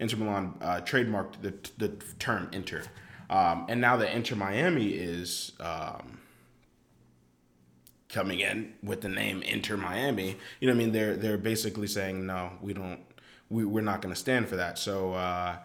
Inter 0.00 0.16
Milan 0.16 0.54
uh, 0.60 0.80
trademarked 0.80 1.42
the 1.42 1.54
the 1.78 1.88
term 2.18 2.48
"inter," 2.52 2.82
um, 3.30 3.66
and 3.68 3.80
now 3.80 3.96
that 3.96 4.14
Inter 4.14 4.36
Miami 4.36 4.88
is 4.90 5.52
um, 5.60 6.18
coming 8.08 8.40
in 8.40 8.74
with 8.82 9.00
the 9.00 9.08
name 9.08 9.42
Inter 9.42 9.76
Miami, 9.76 10.36
you 10.60 10.68
know, 10.68 10.74
what 10.74 10.82
I 10.82 10.84
mean, 10.84 10.92
they're 10.92 11.16
they're 11.16 11.38
basically 11.38 11.86
saying 11.86 12.26
no, 12.26 12.52
we 12.60 12.74
don't, 12.74 13.00
we 13.48 13.64
we're 13.64 13.80
not 13.80 14.02
going 14.02 14.14
to 14.14 14.20
stand 14.20 14.48
for 14.48 14.56
that. 14.56 14.78
So 14.78 15.14
uh, 15.14 15.56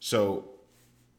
so 0.00 0.48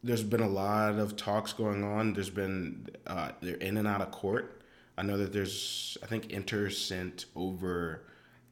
there's 0.03 0.23
been 0.23 0.41
a 0.41 0.49
lot 0.49 0.99
of 0.99 1.15
talks 1.15 1.53
going 1.53 1.83
on. 1.83 2.13
There's 2.13 2.29
been 2.29 2.87
uh, 3.07 3.31
they're 3.41 3.55
in 3.55 3.77
and 3.77 3.87
out 3.87 4.01
of 4.01 4.11
court. 4.11 4.61
I 4.97 5.03
know 5.03 5.17
that 5.17 5.31
there's 5.33 5.97
I 6.03 6.07
think 6.07 6.31
Inter 6.31 6.69
sent 6.69 7.25
over 7.35 8.03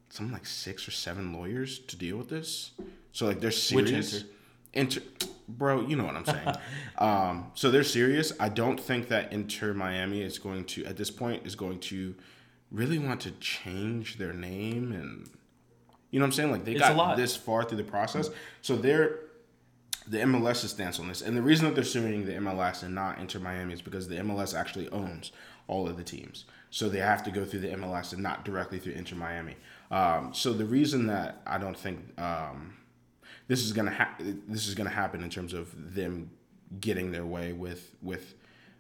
something 0.10 0.34
like 0.34 0.46
six 0.46 0.88
or 0.88 0.92
seven 0.92 1.34
lawyers 1.34 1.80
to 1.80 1.96
deal 1.96 2.18
with 2.18 2.30
this. 2.30 2.72
So 3.12 3.26
like 3.28 3.40
they're 3.40 3.52
serious. 3.52 4.24
Inter, 4.74 5.02
bro, 5.50 5.86
you 5.86 5.98
know 5.98 6.06
what 6.06 6.16
I'm 6.16 6.26
saying. 6.26 6.56
um, 6.98 7.52
so 7.56 7.70
they're 7.70 7.84
serious. 7.84 8.32
I 8.40 8.48
don't 8.48 8.80
think 8.80 9.10
that 9.10 9.34
Inter 9.34 9.74
Miami 9.74 10.22
is 10.22 10.40
going 10.40 10.64
to 10.66 10.86
at 10.86 10.96
this 10.96 11.12
point 11.12 11.46
is 11.46 11.56
going 11.56 11.80
to 11.82 12.16
really 12.72 12.98
want 12.98 13.20
to 13.22 13.32
change 13.32 14.18
their 14.18 14.32
name 14.32 14.94
and 14.94 15.30
you 16.10 16.20
know 16.20 16.24
what 16.24 16.28
I'm 16.28 16.32
saying. 16.34 16.52
Like 16.52 16.66
they 16.66 16.74
It's 16.74 16.82
got 16.82 17.18
this 17.18 17.36
far 17.36 17.64
through 17.64 17.78
the 17.78 17.84
process, 17.84 18.30
so 18.62 18.76
they're 18.76 19.20
the 20.08 20.18
MLS's 20.18 20.72
stance 20.72 21.00
on 21.00 21.08
this, 21.08 21.22
and 21.22 21.36
the 21.38 21.42
reason 21.42 21.66
that 21.66 21.76
they're 21.76 21.84
suing 21.84 22.26
the 22.26 22.34
MLS 22.34 22.84
and 22.84 22.96
not 22.96 23.20
Inter 23.20 23.40
Miami 23.40 23.74
is 23.74 23.82
because 23.82 24.08
the 24.08 24.16
MLS 24.18 24.58
actually 24.58 24.90
owns 24.90 25.32
all 25.68 25.88
of 25.88 25.98
the 25.98 26.04
teams, 26.04 26.46
so 26.70 26.90
they 26.90 27.00
have 27.00 27.24
to 27.24 27.32
go 27.32 27.46
through 27.46 27.62
the 27.62 27.70
MLS 27.70 28.14
and 28.14 28.24
not 28.24 28.44
directly 28.46 28.80
through 28.80 28.94
Inter 28.94 29.16
Miami. 29.16 29.56
Um, 29.92 30.34
so 30.34 30.54
the 30.54 30.66
reason 30.66 31.08
that 31.08 31.42
I 31.46 31.58
don't 31.58 31.78
think 31.78 32.20
um, 32.20 32.78
this 33.48 33.64
is 33.64 33.74
gonna 33.74 33.92
ha- 33.92 34.16
this 34.48 34.68
is 34.68 34.76
gonna 34.76 34.90
happen 34.90 35.24
in 35.24 35.30
terms 35.30 35.54
of 35.54 35.94
them 35.94 36.32
getting 36.80 37.12
their 37.12 37.26
way 37.26 37.54
with 37.54 37.96
with 38.02 38.36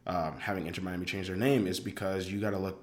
um, 0.07 0.37
having 0.39 0.67
Inter 0.67 0.81
Miami 0.81 1.05
change 1.05 1.27
their 1.27 1.35
name 1.35 1.67
is 1.67 1.79
because 1.79 2.31
you 2.31 2.39
got 2.39 2.51
to 2.51 2.57
look 2.57 2.81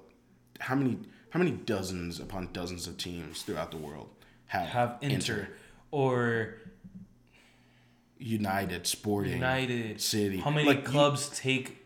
how 0.59 0.75
many 0.75 0.97
how 1.31 1.39
many 1.39 1.51
dozens 1.51 2.19
upon 2.19 2.49
dozens 2.53 2.87
of 2.87 2.97
teams 2.97 3.41
throughout 3.43 3.71
the 3.71 3.77
world 3.77 4.09
have 4.47 4.67
have 4.69 4.97
Inter, 5.01 5.49
or 5.91 6.57
United, 8.19 8.85
Sporting, 8.85 9.33
United, 9.33 9.99
City. 10.01 10.37
How 10.37 10.51
many 10.51 10.67
Like, 10.67 10.79
you- 10.79 10.83
clubs 10.83 11.29
take 11.39 11.77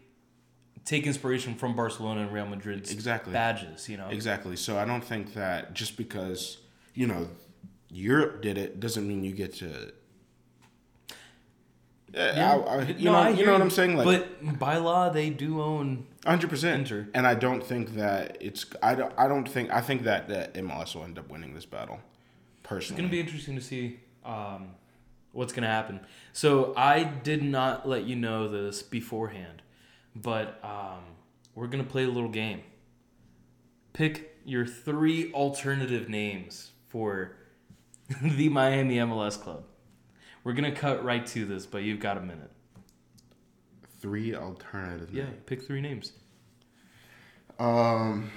take 0.86 1.08
inspiration 1.08 1.56
from 1.56 1.76
Barcelona 1.76 2.22
and 2.24 2.34
Real 2.34 2.46
Madrid's 2.46 2.92
Exactly. 2.92 3.32
badges? 3.32 3.88
You 3.88 3.96
know, 3.98 4.10
Exactly. 4.10 4.56
So 4.58 4.78
I 4.78 4.84
don't 4.86 5.04
think 5.04 5.34
that 5.36 5.74
just 5.74 5.96
because 5.96 6.58
you 6.94 7.08
know 7.08 7.30
Europe 7.90 8.42
did 8.42 8.58
it 8.58 8.80
doesn't 8.80 9.08
mean 9.08 9.24
you 9.24 9.32
get 9.34 9.54
to. 9.56 9.94
Yeah, 12.14 12.62
I, 12.68 12.76
I, 12.76 12.82
you 12.84 13.06
No, 13.06 13.12
know, 13.14 13.18
I 13.18 13.30
you 13.30 13.46
know 13.46 13.54
what 13.54 13.62
I'm 13.62 13.72
saying. 13.72 13.98
Like, 13.98 14.06
but 14.06 14.60
by 14.60 14.78
law, 14.78 15.10
they 15.10 15.32
do 15.32 15.62
own. 15.62 16.06
hundred 16.26 16.50
percent. 16.50 16.82
Inter. 16.82 17.08
And 17.16 17.26
I 17.26 17.34
don't 17.34 17.64
think 17.66 17.96
that 17.96 18.38
it's. 18.40 18.66
I 18.84 18.94
don't. 18.94 19.12
I 19.18 19.28
don't 19.28 19.48
think. 19.50 19.72
I 19.72 19.82
think 19.82 20.04
that 20.04 20.28
that 20.30 20.54
MLS 20.56 20.94
will 20.96 21.06
end 21.06 21.18
up 21.18 21.28
winning 21.30 21.56
this 21.56 21.66
battle. 21.66 22.00
Personally, 22.62 22.96
It's 22.96 23.02
gonna 23.02 23.12
be 23.12 23.20
interesting 23.20 23.56
to 23.56 23.62
see 23.62 24.00
um, 24.24 24.70
what's 25.34 25.52
gonna 25.54 25.68
happen. 25.68 26.00
So 26.32 26.74
I 26.78 27.04
did 27.04 27.44
not 27.44 27.88
let 27.88 28.06
you 28.06 28.16
know 28.16 28.48
this 28.48 28.82
beforehand, 28.82 29.62
but 30.16 30.60
um, 30.64 31.04
we're 31.56 31.68
gonna 31.68 31.84
play 31.84 32.06
a 32.06 32.10
little 32.10 32.30
game. 32.30 32.62
Pick 33.92 34.38
your 34.46 34.66
three 34.66 35.32
alternative 35.34 36.08
names 36.10 36.72
for 36.88 37.36
the 38.22 38.50
Miami 38.50 38.96
MLS 38.98 39.40
club. 39.40 39.66
We're 40.44 40.54
gonna 40.54 40.72
cut 40.72 41.04
right 41.04 41.26
to 41.28 41.46
this, 41.46 41.66
but 41.66 41.84
you've 41.84 42.00
got 42.00 42.18
a 42.18 42.22
minute. 42.22 42.52
three 44.02 44.34
alternative. 44.36 45.10
Yeah, 45.14 45.26
names. 45.26 45.38
pick 45.46 45.62
three 45.66 45.82
names. 45.82 46.14
Um. 47.60 48.32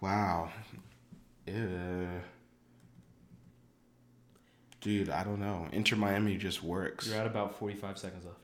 Wow. 0.00 0.50
Yeah. 1.46 2.20
Dude, 4.80 5.10
I 5.10 5.24
don't 5.24 5.40
know. 5.40 5.66
Inter 5.72 5.96
Miami 5.96 6.36
just 6.36 6.62
works. 6.62 7.06
You're 7.08 7.18
at 7.18 7.26
about 7.26 7.58
forty-five 7.58 7.98
seconds 7.98 8.24
left. 8.24 8.38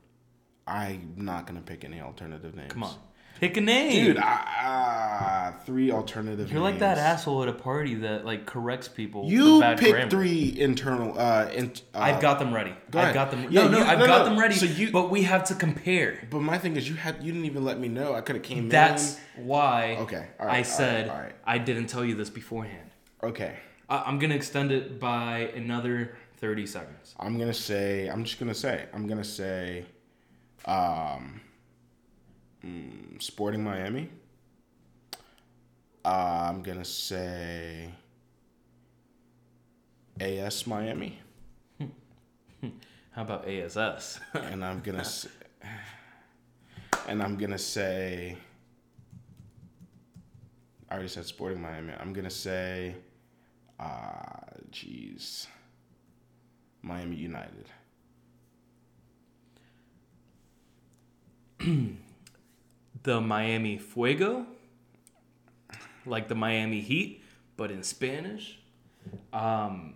I'm 0.67 1.13
not 1.17 1.47
gonna 1.47 1.61
pick 1.61 1.83
any 1.85 1.99
alternative 2.01 2.53
names. 2.55 2.73
Come 2.73 2.83
on, 2.83 2.93
pick 3.39 3.57
a 3.57 3.61
name, 3.61 4.05
dude. 4.05 4.17
Ah, 4.21 5.55
three 5.65 5.91
alternative. 5.91 6.51
You're 6.51 6.61
like 6.61 6.79
that 6.79 6.97
asshole 6.97 7.41
at 7.43 7.49
a 7.49 7.53
party 7.53 7.95
that 7.95 8.25
like 8.25 8.45
corrects 8.45 8.87
people. 8.87 9.29
You 9.29 9.61
pick 9.77 9.91
grammar. 9.93 10.09
three 10.09 10.53
internal. 10.59 11.17
Uh, 11.17 11.49
in, 11.53 11.71
uh, 11.95 11.99
I've 11.99 12.21
got 12.21 12.37
them 12.39 12.53
ready. 12.53 12.73
go 12.91 12.99
I've 12.99 13.13
got 13.13 13.31
them. 13.31 13.47
Yeah, 13.49 13.63
no, 13.63 13.69
no, 13.69 13.77
you- 13.79 13.83
I've 13.85 13.99
no, 13.99 14.05
got 14.05 14.19
no. 14.19 14.25
them 14.31 14.39
ready. 14.39 14.55
So 14.55 14.65
you- 14.65 14.91
but 14.91 15.09
we 15.09 15.23
have 15.23 15.45
to 15.45 15.55
compare. 15.55 16.27
But 16.29 16.41
my 16.41 16.57
thing 16.57 16.75
is, 16.75 16.87
you 16.89 16.95
had 16.95 17.23
you 17.23 17.31
didn't 17.31 17.45
even 17.45 17.63
let 17.63 17.79
me 17.79 17.87
know. 17.87 18.13
I 18.13 18.21
could 18.21 18.35
have 18.35 18.43
came 18.43 18.65
in. 18.65 18.69
That's 18.69 19.17
in. 19.37 19.45
why 19.47 19.97
Okay, 20.01 20.27
all 20.39 20.45
right, 20.45 20.53
I 20.53 20.57
right, 20.57 20.65
said 20.65 21.09
all 21.09 21.17
right. 21.17 21.33
I 21.45 21.57
didn't 21.57 21.87
tell 21.87 22.03
you 22.05 22.13
this 22.15 22.29
beforehand. 22.29 22.89
Okay, 23.23 23.55
I- 23.89 24.03
I'm 24.05 24.19
gonna 24.19 24.35
extend 24.35 24.71
it 24.71 24.99
by 24.99 25.51
another 25.55 26.15
thirty 26.37 26.65
seconds. 26.65 27.15
I'm 27.19 27.37
gonna 27.37 27.53
say. 27.53 28.07
I'm 28.07 28.23
just 28.23 28.39
gonna 28.39 28.53
say. 28.53 28.85
I'm 28.93 29.07
gonna 29.07 29.23
say. 29.23 29.85
Um. 30.65 31.41
mm, 32.65 33.21
Sporting 33.21 33.63
Miami. 33.63 34.09
Uh, 36.05 36.47
I'm 36.49 36.61
gonna 36.63 36.85
say. 36.85 37.89
AS 40.19 40.65
Miami, 40.65 41.19
How 43.11 43.21
about 43.21 43.47
ASS? 43.47 44.19
and 44.33 44.65
I'm 44.65 44.79
gonna. 44.81 45.03
say, 45.05 45.29
and 47.07 47.21
I'm 47.21 47.37
gonna 47.37 47.57
say. 47.59 48.35
I 50.89 50.93
already 50.93 51.09
said 51.09 51.25
Sporting 51.25 51.61
Miami. 51.61 51.93
I'm 51.99 52.13
gonna 52.13 52.29
say. 52.31 52.95
Uh, 53.79 54.39
jeez. 54.71 55.45
Miami 56.81 57.15
United. 57.15 57.65
the 63.03 63.21
Miami 63.21 63.77
Fuego, 63.77 64.45
like 66.05 66.27
the 66.27 66.35
Miami 66.35 66.81
Heat, 66.81 67.23
but 67.55 67.71
in 67.71 67.83
Spanish. 67.83 68.59
Um, 69.33 69.95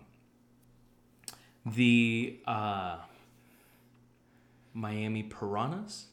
the 1.64 2.38
uh, 2.46 2.96
Miami 4.74 5.22
Piranhas, 5.22 6.06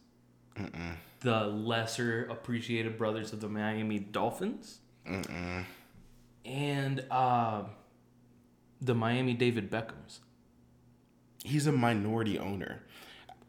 the 1.21 1.45
lesser 1.45 2.27
appreciated 2.29 2.97
brothers 2.97 3.33
of 3.33 3.41
the 3.41 3.49
Miami 3.49 3.99
Dolphins, 3.99 4.79
and 6.45 7.05
uh, 7.09 7.63
the 8.81 8.93
Miami 8.93 9.33
David 9.33 9.71
Beckhams. 9.71 10.19
He's 11.49 11.65
a 11.67 11.71
minority 11.71 12.37
owner. 12.37 12.83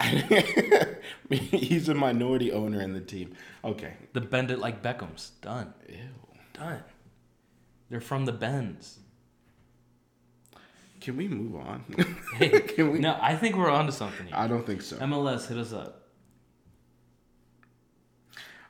He's 1.31 1.89
a 1.91 1.95
minority 1.95 2.51
owner 2.51 2.81
in 2.81 2.95
the 2.95 3.01
team. 3.01 3.35
Okay. 3.63 3.93
The 4.15 4.23
Bend 4.23 4.51
It 4.51 4.59
Like 4.59 4.83
Beckhams. 4.83 5.33
Done. 5.43 5.75
Ew. 5.89 5.97
Done. 6.55 6.83
They're 7.91 8.01
from 8.01 8.25
the 8.25 8.33
Bends. 8.33 8.99
Can 11.01 11.17
we 11.17 11.29
move 11.29 11.57
on? 11.57 11.85
Hey, 12.37 12.49
Can 12.61 12.93
we? 12.93 12.99
no, 12.99 13.19
I 13.21 13.35
think 13.37 13.57
we're 13.57 13.71
onto 13.71 13.93
something 13.93 14.27
here. 14.27 14.35
I 14.37 14.47
don't 14.47 14.67
think 14.67 14.83
so. 14.83 14.97
MLS, 14.99 15.47
hit 15.49 15.59
us 15.59 15.73
up. 15.73 16.00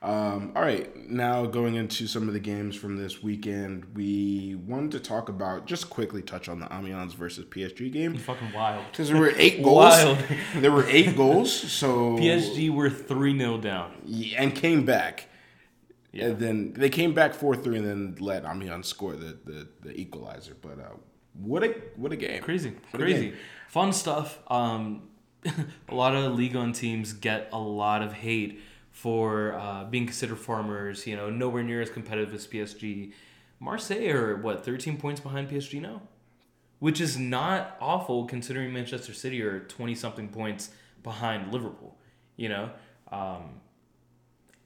Um, 0.03 0.53
all 0.57 0.63
right, 0.63 0.97
now 1.11 1.45
going 1.45 1.75
into 1.75 2.07
some 2.07 2.27
of 2.27 2.33
the 2.33 2.41
games 2.41 2.75
from 2.75 2.97
this 2.97 3.23
weekend, 3.23 3.85
we 3.95 4.55
wanted 4.67 4.93
to 4.93 5.01
talk 5.01 5.29
about 5.29 5.67
just 5.67 5.91
quickly 5.91 6.23
touch 6.23 6.49
on 6.49 6.59
the 6.59 6.73
Amiens 6.75 7.13
versus 7.13 7.45
PSG 7.45 7.93
game 7.93 8.17
fucking 8.17 8.51
wild. 8.55 8.87
because 8.91 9.09
there 9.11 9.21
were 9.21 9.35
eight 9.37 9.63
goals. 9.63 9.77
Wild. 9.93 10.19
there 10.57 10.73
were 10.73 10.87
eight 10.87 11.15
goals, 11.19 11.53
so 11.53 12.17
PSG 12.17 12.71
were 12.75 12.89
3 12.89 13.37
0 13.39 13.59
down. 13.59 13.93
Yeah, 14.07 14.43
and 14.43 14.55
came 14.55 14.87
back. 14.87 15.27
Yeah. 16.13 16.29
And 16.29 16.39
then 16.39 16.73
they 16.73 16.89
came 16.89 17.13
back 17.13 17.35
four 17.35 17.55
three, 17.55 17.77
and 17.77 17.87
then 17.87 18.17
let 18.21 18.45
Amiens 18.47 18.89
score 18.89 19.15
the, 19.15 19.39
the, 19.45 19.69
the 19.83 20.01
equalizer. 20.01 20.57
But 20.61 20.79
uh, 20.81 20.97
what 21.35 21.63
a 21.63 21.69
what 21.97 22.11
a 22.11 22.17
game! 22.17 22.43
Crazy, 22.43 22.73
What 22.91 23.01
crazy, 23.03 23.31
game. 23.31 23.39
fun 23.69 23.93
stuff. 23.93 24.39
Um, 24.51 25.09
a 25.89 25.95
lot 25.95 26.15
of 26.17 26.35
Ligue 26.35 26.55
1 26.57 26.73
teams 26.73 27.13
get 27.13 27.49
a 27.53 27.59
lot 27.59 28.03
of 28.03 28.13
hate 28.15 28.61
for 29.01 29.55
uh, 29.55 29.85
being 29.85 30.05
considered 30.05 30.39
farmers. 30.39 31.07
You 31.07 31.17
know, 31.17 31.31
nowhere 31.31 31.63
near 31.63 31.81
as 31.81 31.89
competitive 31.89 32.35
as 32.35 32.47
PSG. 32.47 33.13
Marseille 33.59 34.11
are 34.11 34.37
what 34.37 34.65
13 34.65 34.99
points 34.99 35.21
behind 35.21 35.49
PSG 35.49 35.81
now, 35.81 36.03
which 36.81 37.01
is 37.01 37.19
not 37.19 37.77
awful 37.81 38.27
considering 38.27 38.73
Manchester 38.73 39.15
City 39.15 39.43
are 39.43 39.61
20 39.61 39.95
something 39.95 40.29
points 40.29 40.71
behind 41.03 41.51
Liverpool. 41.51 41.97
You 42.37 42.51
know, 42.51 42.71
um, 43.11 43.61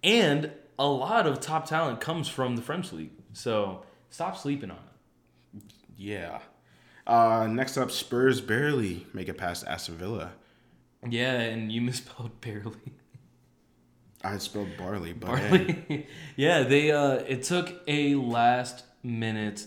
and 0.02 0.50
a 0.78 0.86
lot 0.86 1.26
of 1.28 1.40
top 1.40 1.66
talent 1.66 2.00
comes 2.00 2.28
from 2.28 2.56
the 2.56 2.62
French 2.62 2.92
league. 2.92 3.12
So 3.32 3.84
stop 4.10 4.36
sleeping 4.36 4.70
on 4.70 4.78
it. 4.78 5.62
Yeah. 5.96 6.40
Uh, 7.06 7.46
next 7.48 7.76
up, 7.76 7.92
Spurs 7.92 8.40
barely 8.40 9.06
make 9.12 9.28
it 9.28 9.38
past 9.38 9.64
Aston 9.66 9.96
Villa. 9.96 10.32
Yeah, 11.08 11.38
and 11.38 11.70
you 11.70 11.80
misspelled 11.82 12.40
barely. 12.40 12.94
I 14.24 14.38
spelled 14.38 14.76
barley, 14.78 15.12
but 15.12 15.38
hey. 15.38 16.06
Yeah, 16.36 16.62
they 16.62 16.90
uh 16.90 17.16
it 17.28 17.42
took 17.42 17.82
a 17.86 18.14
last 18.14 18.84
minute 19.02 19.66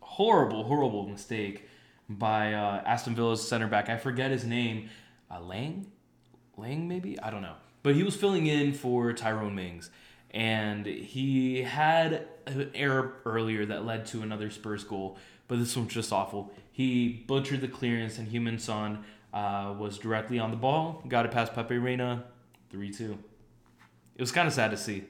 horrible, 0.00 0.64
horrible 0.64 1.08
mistake 1.08 1.68
by 2.08 2.54
uh 2.54 2.82
Aston 2.86 3.16
Villa's 3.16 3.46
center 3.46 3.66
back. 3.66 3.88
I 3.88 3.96
forget 3.96 4.30
his 4.30 4.44
name. 4.44 4.88
Uh 5.30 5.40
Lang? 5.40 5.90
Lang 6.56 6.86
maybe? 6.86 7.18
I 7.20 7.30
don't 7.30 7.42
know. 7.42 7.56
But 7.82 7.96
he 7.96 8.04
was 8.04 8.14
filling 8.14 8.46
in 8.46 8.72
for 8.72 9.12
Tyrone 9.12 9.54
Mings. 9.54 9.90
And 10.30 10.84
he 10.86 11.62
had 11.62 12.28
an 12.46 12.70
error 12.74 13.14
earlier 13.24 13.64
that 13.66 13.86
led 13.86 14.04
to 14.06 14.22
another 14.22 14.50
Spurs 14.50 14.84
goal, 14.84 15.16
but 15.48 15.58
this 15.58 15.74
one's 15.74 15.92
just 15.92 16.12
awful. 16.12 16.52
He 16.70 17.24
butchered 17.26 17.62
the 17.62 17.68
clearance, 17.68 18.18
and 18.18 18.28
Heung-min 18.28 18.58
Son 18.58 19.04
uh, 19.32 19.74
was 19.78 19.96
directly 19.98 20.38
on 20.38 20.50
the 20.50 20.56
ball, 20.58 21.02
got 21.08 21.24
it 21.24 21.32
past 21.32 21.54
Pepe 21.54 21.78
Reina, 21.78 22.24
3 22.70 22.92
2 22.92 23.18
it 24.18 24.22
was 24.22 24.32
kind 24.32 24.46
of 24.46 24.52
sad 24.52 24.72
to 24.72 24.76
see. 24.76 25.04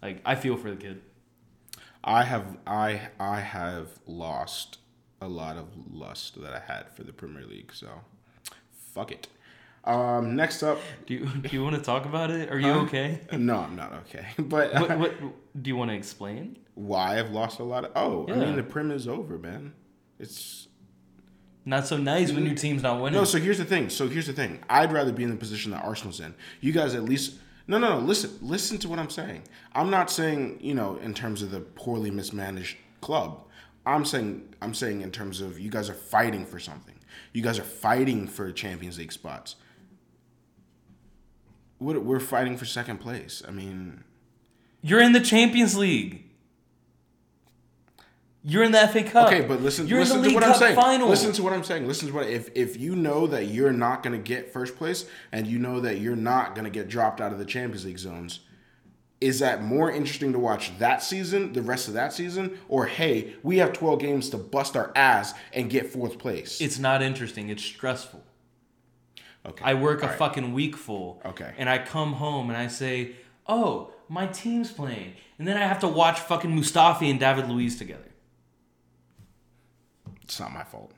Like 0.00 0.20
I 0.24 0.34
feel 0.36 0.56
for 0.56 0.70
the 0.70 0.76
kid. 0.76 1.02
I 2.04 2.22
have 2.24 2.58
I 2.66 3.08
I 3.18 3.40
have 3.40 3.88
lost 4.06 4.78
a 5.20 5.28
lot 5.28 5.56
of 5.56 5.66
lust 5.92 6.40
that 6.42 6.52
I 6.52 6.72
had 6.72 6.90
for 6.90 7.02
the 7.04 7.12
Premier 7.12 7.44
League. 7.46 7.72
So, 7.72 7.88
fuck 8.94 9.10
it. 9.12 9.28
Um, 9.84 10.36
next 10.36 10.62
up, 10.62 10.78
Do 11.06 11.14
you 11.14 11.26
do 11.26 11.48
you 11.50 11.62
want 11.64 11.74
to 11.76 11.82
talk 11.82 12.04
about 12.04 12.30
it? 12.30 12.50
Are 12.52 12.58
you 12.58 12.72
okay? 12.84 13.20
no, 13.32 13.56
I'm 13.58 13.74
not 13.74 13.92
okay. 14.06 14.26
But 14.38 14.72
what, 14.74 14.98
what 14.98 15.14
do 15.60 15.68
you 15.68 15.76
want 15.76 15.90
to 15.90 15.96
explain? 15.96 16.58
why 16.74 17.18
I've 17.18 17.30
lost 17.30 17.58
a 17.58 17.64
lot 17.64 17.84
of. 17.84 17.92
Oh, 17.94 18.26
I 18.32 18.36
mean 18.36 18.56
the 18.56 18.62
Prim 18.62 18.90
is 18.90 19.06
over, 19.06 19.38
man. 19.38 19.74
It's 20.18 20.68
Not 21.64 21.86
so 21.86 21.96
nice 21.96 22.32
when 22.32 22.46
your 22.46 22.54
team's 22.54 22.82
not 22.82 23.00
winning. 23.00 23.18
No, 23.18 23.24
so 23.24 23.38
here's 23.38 23.58
the 23.58 23.64
thing. 23.64 23.90
So 23.90 24.08
here's 24.08 24.26
the 24.26 24.32
thing. 24.32 24.60
I'd 24.70 24.92
rather 24.92 25.12
be 25.12 25.22
in 25.22 25.30
the 25.30 25.36
position 25.36 25.72
that 25.72 25.84
Arsenal's 25.84 26.20
in. 26.20 26.34
You 26.60 26.72
guys 26.72 26.94
at 26.94 27.04
least 27.04 27.34
no, 27.66 27.78
no, 27.78 27.98
no. 27.98 28.04
Listen, 28.04 28.30
listen 28.40 28.78
to 28.78 28.88
what 28.88 28.98
I'm 28.98 29.10
saying. 29.10 29.42
I'm 29.74 29.90
not 29.90 30.10
saying 30.10 30.58
you 30.60 30.74
know 30.74 30.96
in 30.96 31.14
terms 31.14 31.42
of 31.42 31.50
the 31.50 31.60
poorly 31.60 32.10
mismanaged 32.10 32.76
club. 33.00 33.44
I'm 33.84 34.04
saying 34.04 34.54
I'm 34.60 34.74
saying 34.74 35.00
in 35.02 35.10
terms 35.10 35.40
of 35.40 35.58
you 35.58 35.70
guys 35.70 35.88
are 35.90 35.94
fighting 35.94 36.46
for 36.46 36.58
something. 36.58 36.94
You 37.32 37.42
guys 37.42 37.58
are 37.58 37.64
fighting 37.64 38.26
for 38.26 38.50
Champions 38.52 38.98
League 38.98 39.12
spots. 39.12 39.56
What 41.78 42.02
we're 42.04 42.20
fighting 42.20 42.56
for 42.56 42.64
second 42.64 42.98
place. 42.98 43.42
I 43.46 43.50
mean, 43.50 44.04
You're 44.82 45.00
in 45.02 45.12
the 45.12 45.20
Champions 45.20 45.76
League. 45.76 46.24
You're 48.44 48.64
in 48.64 48.72
the 48.72 48.88
FA 48.88 49.04
Cup. 49.04 49.28
Okay, 49.28 49.42
but 49.42 49.60
listen, 49.62 49.86
You're 49.86 50.00
listen 50.00 50.16
in 50.16 50.22
the 50.24 50.28
to 50.30 50.34
what 50.34 50.42
I'm 50.44 50.54
saying. 50.54 50.74
final. 50.74 51.08
Listen 51.08 51.30
to 51.32 51.42
what 51.44 51.52
I'm 51.52 51.62
saying. 51.62 51.86
Listen 51.86 52.08
to 52.08 52.14
what 52.14 52.26
if 52.28 52.50
if 52.56 52.76
you 52.76 52.96
know 52.96 53.26
that 53.28 53.46
you're 53.46 53.72
not 53.72 54.02
going 54.02 54.20
to 54.20 54.22
get 54.22 54.52
first 54.52 54.76
place 54.76 55.04
and 55.30 55.46
you 55.46 55.58
know 55.60 55.78
that 55.80 55.98
you're 56.00 56.16
not 56.16 56.54
going 56.56 56.64
to 56.64 56.70
get 56.70 56.88
dropped 56.88 57.20
out 57.20 57.32
of 57.32 57.38
the 57.38 57.44
Champions 57.44 57.84
League 57.84 57.98
zones, 58.00 58.40
is 59.20 59.38
that 59.38 59.62
more 59.62 59.92
interesting 59.92 60.32
to 60.32 60.40
watch 60.40 60.76
that 60.78 61.04
season, 61.04 61.52
the 61.52 61.62
rest 61.62 61.86
of 61.86 61.94
that 61.94 62.12
season, 62.12 62.58
or 62.68 62.86
hey, 62.86 63.34
we 63.44 63.58
have 63.58 63.72
12 63.72 64.00
games 64.00 64.28
to 64.30 64.38
bust 64.38 64.76
our 64.76 64.90
ass 64.96 65.34
and 65.52 65.70
get 65.70 65.92
fourth 65.92 66.18
place? 66.18 66.60
It's 66.60 66.80
not 66.80 67.00
interesting. 67.00 67.48
It's 67.48 67.62
stressful. 67.64 68.24
okay. 69.46 69.64
I 69.64 69.74
work 69.74 70.00
a 70.00 70.04
All 70.04 70.08
right. 70.10 70.18
fucking 70.18 70.52
week 70.52 70.76
full. 70.76 71.22
Okay. 71.24 71.52
And 71.58 71.68
I 71.68 71.78
come 71.78 72.14
home 72.14 72.48
and 72.50 72.56
I 72.56 72.66
say, 72.66 73.12
"Oh, 73.46 73.92
my 74.08 74.26
team's 74.26 74.72
playing," 74.72 75.12
and 75.38 75.46
then 75.46 75.56
I 75.56 75.60
have 75.66 75.78
to 75.78 75.88
watch 75.88 76.18
fucking 76.18 76.50
Mustafi 76.50 77.08
and 77.08 77.20
David 77.20 77.48
Luiz 77.48 77.78
together. 77.78 78.08
It's 80.22 80.38
not 80.40 80.52
my 80.52 80.64
fault. 80.64 80.92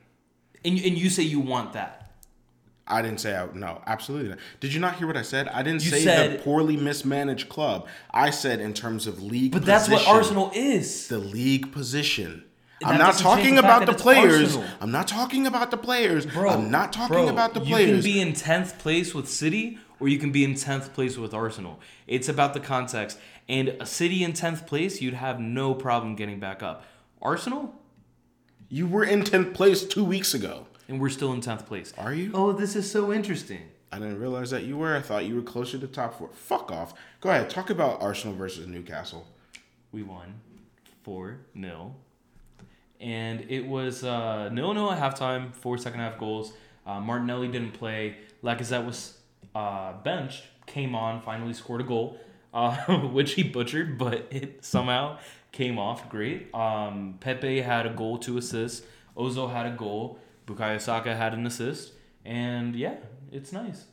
And 0.63 0.79
and 0.79 0.97
you 0.97 1.09
say 1.09 1.23
you 1.23 1.39
want 1.39 1.73
that. 1.73 2.01
I 2.87 3.01
didn't 3.01 3.19
say 3.19 3.35
I 3.35 3.47
no, 3.53 3.81
absolutely 3.87 4.29
not. 4.29 4.39
Did 4.59 4.73
you 4.73 4.79
not 4.79 4.95
hear 4.95 5.07
what 5.07 5.17
I 5.17 5.23
said? 5.23 5.47
I 5.47 5.63
didn't 5.63 5.83
You 5.83 5.91
say 5.91 6.37
the 6.37 6.43
poorly 6.43 6.77
mismanaged 6.77 7.49
club. 7.49 7.87
I 8.11 8.29
said 8.29 8.59
in 8.59 8.73
terms 8.73 9.07
of 9.07 9.23
league 9.23 9.51
But 9.51 9.65
that's 9.65 9.89
what. 9.89 10.07
Arsenal 10.07 10.51
is. 10.53 11.07
the 11.07 11.17
league 11.17 11.71
position. 11.71 12.43
I'm 12.83 12.97
not 12.99 13.17
talking 13.17 13.57
about 13.57 13.85
the 13.85 13.93
players. 13.93 14.55
Arsenal. 14.55 14.67
I'm 14.81 14.91
not 14.91 15.07
talking 15.07 15.47
about 15.47 15.71
the 15.71 15.77
players. 15.77 16.25
Bro, 16.25 16.49
I'm 16.49 16.69
not 16.69 16.93
talking 16.93 17.15
bro, 17.15 17.29
about 17.29 17.53
the 17.53 17.61
players. 17.61 17.89
You 17.89 17.95
can 17.95 18.03
be 18.03 18.21
in 18.21 18.33
tenth 18.33 18.77
place 18.79 19.15
with 19.15 19.29
City, 19.29 19.79
or 19.99 20.07
you 20.07 20.19
can 20.19 20.31
be 20.31 20.43
in 20.43 20.55
tenth 20.55 20.93
place 20.93 21.17
with 21.17 21.33
Arsenal. 21.33 21.79
It's 22.05 22.27
about 22.27 22.53
the 22.53 22.59
context. 22.59 23.17
And 23.47 23.69
a 23.79 23.85
City 23.85 24.23
in 24.23 24.33
tenth 24.33 24.67
place, 24.67 25.01
you'd 25.01 25.13
have 25.13 25.39
no 25.39 25.73
problem 25.73 26.15
getting 26.15 26.39
back 26.39 26.61
up. 26.61 26.83
Arsenal, 27.21 27.73
you 28.75 28.85
were 28.85 29.05
in 29.05 29.23
10th 29.23 29.53
place 29.53 29.85
two 29.85 30.03
weeks 30.03 30.33
ago. 30.33 30.65
and 30.89 30.99
we're 30.99 31.07
still 31.07 31.31
in 31.31 31.39
tenth 31.39 31.65
place. 31.65 31.93
Are 31.97 32.13
you? 32.13 32.31
Oh, 32.33 32.51
this 32.51 32.75
is 32.75 32.91
so 32.91 33.13
interesting. 33.13 33.61
I 33.89 33.99
didn't 33.99 34.19
realize 34.19 34.49
that 34.49 34.65
you 34.65 34.75
were. 34.75 34.97
I 34.97 34.99
thought 34.99 35.23
you 35.23 35.35
were 35.35 35.41
closer 35.41 35.77
to 35.77 35.87
top 35.87 36.17
four. 36.17 36.29
Fuck 36.33 36.73
off. 36.73 36.93
Go 37.21 37.29
ahead. 37.29 37.49
Talk 37.49 37.69
about 37.69 38.01
Arsenal 38.01 38.35
versus 38.35 38.67
Newcastle. 38.67 39.25
We 39.93 40.03
won 40.03 40.41
four 41.03 41.37
0 41.57 41.95
and 42.99 43.45
it 43.47 43.65
was 43.65 44.03
uh, 44.03 44.49
nil 44.49 44.73
nil 44.73 44.91
at 44.91 44.99
halftime. 44.99 45.55
Four 45.55 45.77
second 45.77 46.01
half 46.01 46.19
goals. 46.19 46.51
Uh, 46.85 46.99
Martinelli 46.99 47.47
didn't 47.47 47.71
play. 47.71 48.17
Lacazette 48.43 48.85
was 48.85 49.17
uh, 49.55 49.93
benched. 50.03 50.43
Came 50.65 50.95
on. 50.95 51.21
Finally 51.21 51.53
scored 51.53 51.79
a 51.79 51.85
goal, 51.85 52.19
uh, 52.53 52.75
which 53.07 53.35
he 53.35 53.43
butchered, 53.43 53.97
but 53.97 54.27
it 54.31 54.65
somehow 54.65 55.17
came 55.55 55.79
off 55.79 56.09
great. 56.09 56.53
Um, 56.53 57.17
Pepe 57.21 57.61
had 57.61 57.85
a 57.85 57.89
goal, 57.89 58.17
two 58.17 58.37
assists. 58.37 58.85
Ozil 59.17 59.51
had 59.51 59.65
a 59.65 59.71
goal. 59.75 60.19
Bukayo 60.45 60.79
Saka 60.79 61.15
had 61.15 61.33
an 61.33 61.47
assist, 61.47 61.93
and 62.23 62.75
yeah, 62.75 62.95
it's 63.31 63.51
nice. 63.51 63.85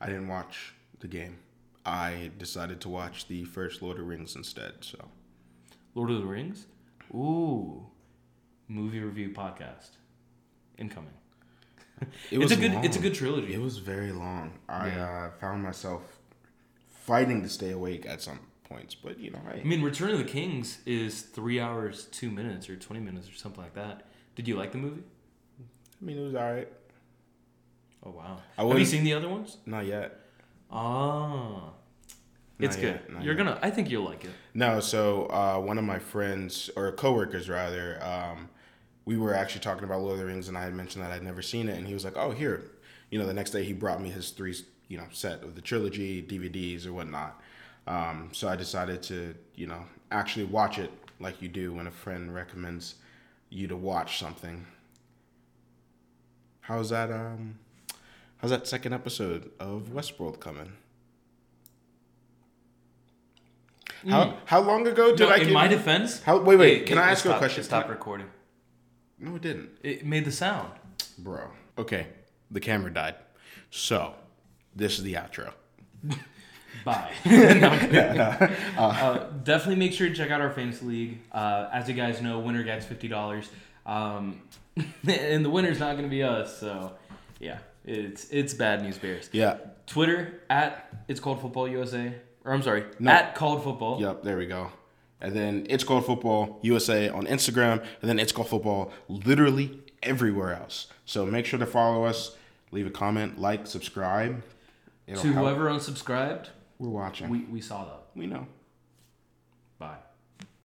I 0.00 0.06
didn't 0.06 0.28
watch 0.28 0.74
the 1.00 1.08
game. 1.08 1.38
I 1.84 2.30
decided 2.38 2.80
to 2.82 2.88
watch 2.88 3.26
the 3.28 3.44
first 3.44 3.82
Lord 3.82 3.98
of 3.98 4.04
the 4.04 4.08
Rings 4.08 4.36
instead. 4.36 4.72
So 4.80 4.98
Lord 5.94 6.10
of 6.10 6.18
the 6.20 6.26
Rings. 6.26 6.66
Ooh, 7.14 7.84
movie 8.68 9.00
review 9.00 9.30
podcast 9.30 9.90
incoming. 10.78 11.12
it 12.00 12.38
it's 12.40 12.52
a 12.52 12.56
good. 12.56 12.72
long. 12.72 12.84
It's 12.84 12.96
a 12.96 13.00
good 13.00 13.14
trilogy. 13.14 13.52
It 13.54 13.60
was 13.60 13.78
very 13.78 14.12
long. 14.12 14.52
I 14.68 14.86
Yeah. 14.88 15.10
uh, 15.26 15.30
found 15.40 15.62
myself 15.62 16.20
fighting 16.88 17.42
to 17.42 17.48
stay 17.48 17.70
awake 17.72 18.06
at 18.06 18.22
some 18.22 18.38
points, 18.72 18.94
but 18.94 19.18
you 19.18 19.30
know, 19.30 19.40
I 19.48 19.56
hey, 19.58 19.64
mean, 19.64 19.82
Return 19.82 20.10
of 20.10 20.18
the 20.18 20.24
Kings 20.24 20.78
is 20.86 21.22
three 21.22 21.60
hours, 21.60 22.06
two 22.06 22.30
minutes, 22.30 22.68
or 22.68 22.76
twenty 22.76 23.00
minutes, 23.02 23.28
or 23.28 23.34
something 23.34 23.62
like 23.62 23.74
that. 23.74 24.06
Did 24.34 24.48
you 24.48 24.56
like 24.56 24.72
the 24.72 24.78
movie? 24.78 25.02
I 25.60 26.04
mean, 26.04 26.18
it 26.18 26.24
was 26.24 26.34
all 26.34 26.52
right. 26.52 26.68
Oh 28.04 28.10
wow. 28.10 28.38
I 28.58 28.64
Have 28.64 28.78
you 28.78 28.84
seen 28.84 29.04
the 29.04 29.14
other 29.14 29.28
ones? 29.28 29.58
Not 29.66 29.86
yet. 29.86 30.18
Ah. 30.70 31.70
It's 32.58 32.76
Not 32.76 32.80
good. 32.80 32.92
yet, 32.94 33.12
not 33.12 33.24
You're 33.24 33.34
yet. 33.34 33.44
gonna. 33.44 33.58
I 33.62 33.70
think 33.70 33.90
you'll 33.90 34.04
like 34.04 34.24
it. 34.24 34.30
No, 34.54 34.80
so 34.80 35.26
uh, 35.26 35.58
one 35.58 35.78
of 35.78 35.84
my 35.84 35.98
friends 35.98 36.70
or 36.76 36.92
coworkers 36.92 37.48
rather, 37.48 38.02
um, 38.04 38.48
we 39.04 39.16
were 39.16 39.34
actually 39.34 39.62
talking 39.62 39.84
about 39.84 40.00
Lord 40.00 40.12
of 40.12 40.18
the 40.20 40.26
Rings, 40.26 40.48
and 40.48 40.56
I 40.56 40.62
had 40.62 40.74
mentioned 40.74 41.04
that 41.04 41.10
I'd 41.10 41.24
never 41.24 41.42
seen 41.42 41.68
it, 41.68 41.76
and 41.76 41.86
he 41.88 41.94
was 41.94 42.04
like, 42.04 42.16
"Oh, 42.16 42.30
here." 42.30 42.62
You 43.10 43.18
know, 43.18 43.26
the 43.26 43.34
next 43.34 43.50
day 43.50 43.64
he 43.64 43.72
brought 43.72 44.00
me 44.00 44.10
his 44.10 44.30
three, 44.30 44.54
you 44.88 44.96
know, 44.96 45.04
set 45.10 45.42
of 45.42 45.54
the 45.54 45.60
trilogy 45.60 46.22
DVDs 46.22 46.86
or 46.86 46.92
whatnot. 46.92 47.40
Um, 47.86 48.30
so 48.32 48.48
I 48.48 48.56
decided 48.56 49.02
to, 49.04 49.34
you 49.54 49.66
know, 49.66 49.84
actually 50.10 50.44
watch 50.44 50.78
it 50.78 50.90
like 51.20 51.42
you 51.42 51.48
do 51.48 51.72
when 51.72 51.86
a 51.86 51.90
friend 51.90 52.34
recommends 52.34 52.94
you 53.50 53.66
to 53.68 53.76
watch 53.76 54.18
something. 54.18 54.64
How's 56.60 56.90
that? 56.90 57.10
Um, 57.10 57.58
how's 58.38 58.50
that 58.50 58.66
second 58.68 58.92
episode 58.92 59.50
of 59.58 59.88
Westworld 59.92 60.38
coming? 60.40 60.72
How 64.08 64.36
how 64.46 64.60
long 64.60 64.86
ago 64.86 65.14
did 65.14 65.20
Hmm. 65.20 65.24
No, 65.28 65.30
I 65.30 65.36
in 65.38 65.44
give 65.44 65.52
my 65.52 65.68
defense. 65.68 66.22
How 66.22 66.38
wait 66.38 66.56
wait? 66.56 66.82
it- 66.82 66.86
can 66.86 66.98
it- 66.98 67.02
I 67.02 67.10
ask 67.10 67.24
you 67.24 67.32
a 67.32 67.38
question? 67.38 67.62
Stopped 67.62 67.88
I- 67.88 67.92
recording. 67.92 68.28
no, 69.18 69.36
it 69.36 69.42
didn't, 69.42 69.70
It 69.82 70.04
made 70.04 70.24
the 70.24 70.32
sound. 70.32 70.72
bro. 71.18 71.50
Okay, 71.78 72.08
the 72.50 72.58
camera 72.60 72.92
died. 72.92 73.14
So 73.70 74.14
this 74.74 74.98
is 74.98 75.04
the 75.04 75.14
outro. 75.14 75.52
Bye. 76.84 77.12
No, 77.24 77.68
I'm 77.68 77.78
kidding. 77.90 78.20
uh, 78.20 79.30
definitely 79.44 79.76
make 79.76 79.92
sure 79.92 80.08
to 80.08 80.14
check 80.14 80.30
out 80.30 80.40
our 80.40 80.50
fantasy 80.50 80.84
league. 80.84 81.18
Uh, 81.32 81.68
as 81.72 81.88
you 81.88 81.94
guys 81.94 82.20
know, 82.20 82.40
winner 82.40 82.62
gets 82.62 82.84
fifty 82.86 83.08
dollars, 83.08 83.48
um, 83.86 84.42
and 85.06 85.44
the 85.44 85.50
winner's 85.50 85.78
not 85.78 85.92
going 85.92 86.04
to 86.04 86.10
be 86.10 86.22
us. 86.22 86.58
So, 86.58 86.92
yeah, 87.40 87.58
it's 87.84 88.28
it's 88.30 88.54
bad 88.54 88.82
news 88.82 88.98
bears. 88.98 89.28
Yeah. 89.32 89.58
Twitter 89.86 90.40
at 90.48 90.88
it's 91.08 91.20
called 91.20 91.40
football 91.40 91.68
USA, 91.68 92.14
or 92.44 92.52
I'm 92.52 92.62
sorry, 92.62 92.84
No. 92.98 93.10
at 93.10 93.34
called 93.34 93.62
football. 93.64 94.00
Yep. 94.00 94.22
There 94.22 94.36
we 94.38 94.46
go. 94.46 94.70
And 95.20 95.36
then 95.36 95.66
it's 95.70 95.84
called 95.84 96.04
football 96.06 96.58
USA 96.62 97.08
on 97.08 97.26
Instagram, 97.26 97.78
and 98.00 98.08
then 98.10 98.18
it's 98.18 98.32
called 98.32 98.48
football 98.48 98.92
literally 99.08 99.80
everywhere 100.02 100.52
else. 100.54 100.88
So 101.04 101.24
make 101.26 101.46
sure 101.46 101.60
to 101.60 101.66
follow 101.66 102.04
us, 102.04 102.36
leave 102.72 102.86
a 102.88 102.90
comment, 102.90 103.38
like, 103.40 103.68
subscribe. 103.68 104.42
It'll 105.06 105.22
To 105.22 105.32
help. 105.32 105.46
whoever 105.46 105.66
unsubscribed, 105.70 106.46
we're 106.82 106.88
watching, 106.88 107.28
we, 107.28 107.40
we 107.44 107.60
saw 107.60 107.84
that. 107.84 108.02
we 108.16 108.26
know. 108.26 108.46
Bye. 109.78 109.98